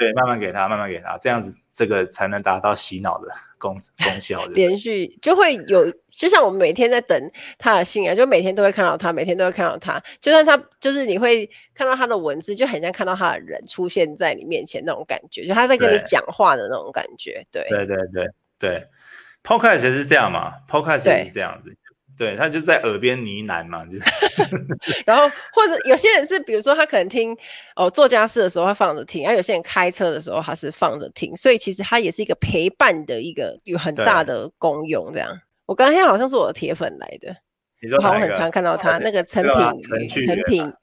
[0.01, 3.29] 对，慢慢给他，慢慢给他，这样子这个才能达到洗脑的
[3.59, 4.47] 功功效。
[4.47, 10.03] 连续就会有，就像我们每天在等他的信啊，就每天都会看到他，每天都会看到他。
[10.19, 17.47] 就算他就是你会看到他的文字，就很像看到他的人出现在你面前那种感觉，就他在跟你讲话的那种感觉。
[17.53, 18.27] 对，对，对，对，
[18.59, 18.87] 对。
[19.43, 21.75] Podcast 也是这样嘛，Podcast 也是这样子。
[22.21, 24.05] 对，他就在耳边呢喃嘛，就是，
[25.07, 27.35] 然后或者有些人是，比如说他可能听
[27.77, 35.11] 哦做家事的时候他放着听，然后有些人开车的时候他是放着听，所以其实他也是一个陪伴的一个有很大的功用。
[35.15, 37.35] 这样，我刚才好像是我的铁粉来的，
[37.81, 40.75] 你说好像很常看到他那个成品成品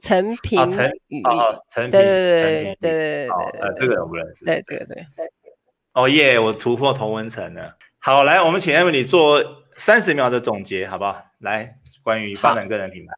[0.00, 0.58] 成品
[1.08, 1.30] 语录，
[1.68, 3.28] 成品对对对对对对，
[3.60, 5.04] 呃，这个我不认识，对这个对，
[5.92, 7.76] 哦耶，我突破同温层了。
[7.98, 9.44] 好，来我们请 Emily 做。
[9.78, 11.24] 三十秒的总结，好不好？
[11.38, 11.72] 来，
[12.02, 13.12] 关于发展个人品牌。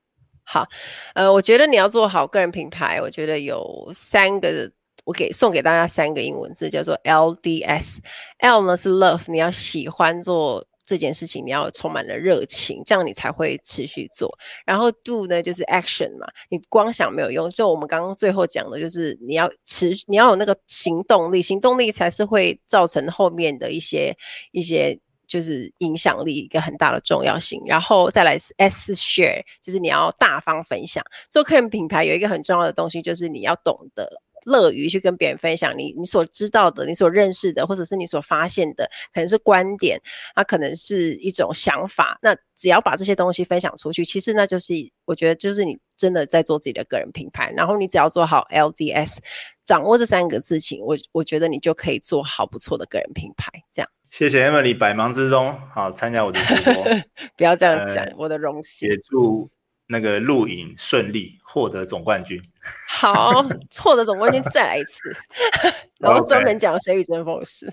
[0.45, 0.69] 好，好，
[1.15, 4.71] 呃，我觉得你要做好个人品牌，我觉得有三个，
[5.05, 8.01] 我给送给大家三个英文字，叫做 LDS。
[8.41, 14.31] L 呢是 Love，你要喜欢做这件事情，你要充满了热情，这样你才会持续做。
[14.67, 24.15] 然后 Do 呢就是 Action 嘛，你光想没有用，就我们刚刚最后讲的，就是你要持，你要有那个行动力，行动力才是会造成后面的一些
[24.53, 25.01] 一些。
[25.31, 31.05] 就是影响力一个很大的重要性，然后再来是 S share，就是你要大方分享。
[31.31, 34.11] 做个人品牌有一个很重要的东西，就是你要懂得
[34.45, 40.01] 乐于去跟别人分享你你所知道的、你所认识的，或者是你所发现的，可能是观点，
[40.35, 42.19] 它可能是一种想法。
[42.21, 44.75] 那只要把这些东西分享出去，其实那就是
[45.05, 47.53] 我觉得就是你真的在做自己的个人品牌。
[47.57, 49.19] 然后你只要做好 LDS，
[49.65, 53.49] 掌握这三个事情，我我觉得你就可以做好不错的个人品牌。
[53.71, 53.89] 这样。
[54.11, 56.85] 谢谢 Emily 百忙之中好参加我的直播，
[57.37, 58.89] 不要这样讲，呃、我的荣幸。
[58.89, 59.49] 也祝
[59.87, 62.41] 那个录影顺利，获得总冠军。
[62.89, 63.45] 好，
[63.81, 65.17] 获得总冠军再来一次，
[65.99, 67.73] 然后专门讲谁与争锋是。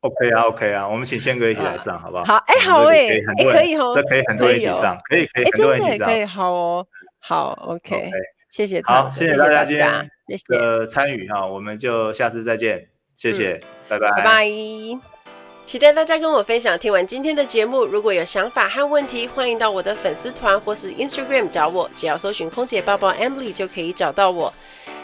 [0.00, 2.24] OK 啊，OK 啊，我们请宪哥一起来上，好不好？
[2.24, 6.86] 好，哎、欸，好哎、欸，哎，可以哦，这可以很多人一起上，可以可以，很多人一起上，可以好哦，
[7.18, 8.10] 好，OK，,
[8.50, 10.10] 谢谢，好，谢谢大家今天
[10.48, 15.15] 的参与哈，我们就下次再见，谢谢，拜，拜拜。
[15.66, 16.78] 期待大家跟我分享。
[16.78, 24.52] 听完今天的节目，如果有想法和问题，欢迎到我的粉丝团或是 Instagram 找我，只要搜寻“空姐抱抱 Emily” 就可以找到我。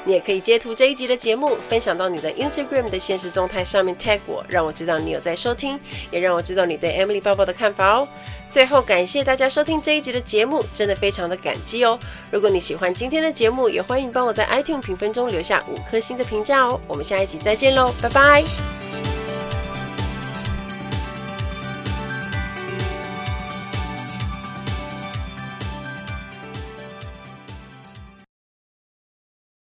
[0.04, 5.78] 你也可以截图这一集的节目，分享到你的 Instagram 的现实动态上面 tag 我，让我知道你有在收听，
[6.12, 8.06] 也让我知道你对 Emily 抱抱的看法哦。
[8.48, 11.98] 最后，感谢大家收听这一集的节目，真的非常的感激哦。
[12.30, 16.80] 如果你喜欢今天的节目，也欢迎帮我在 iTunes 评分中留下五颗星的评价哦。
[16.86, 19.11] 我们下一集再见喽，拜拜。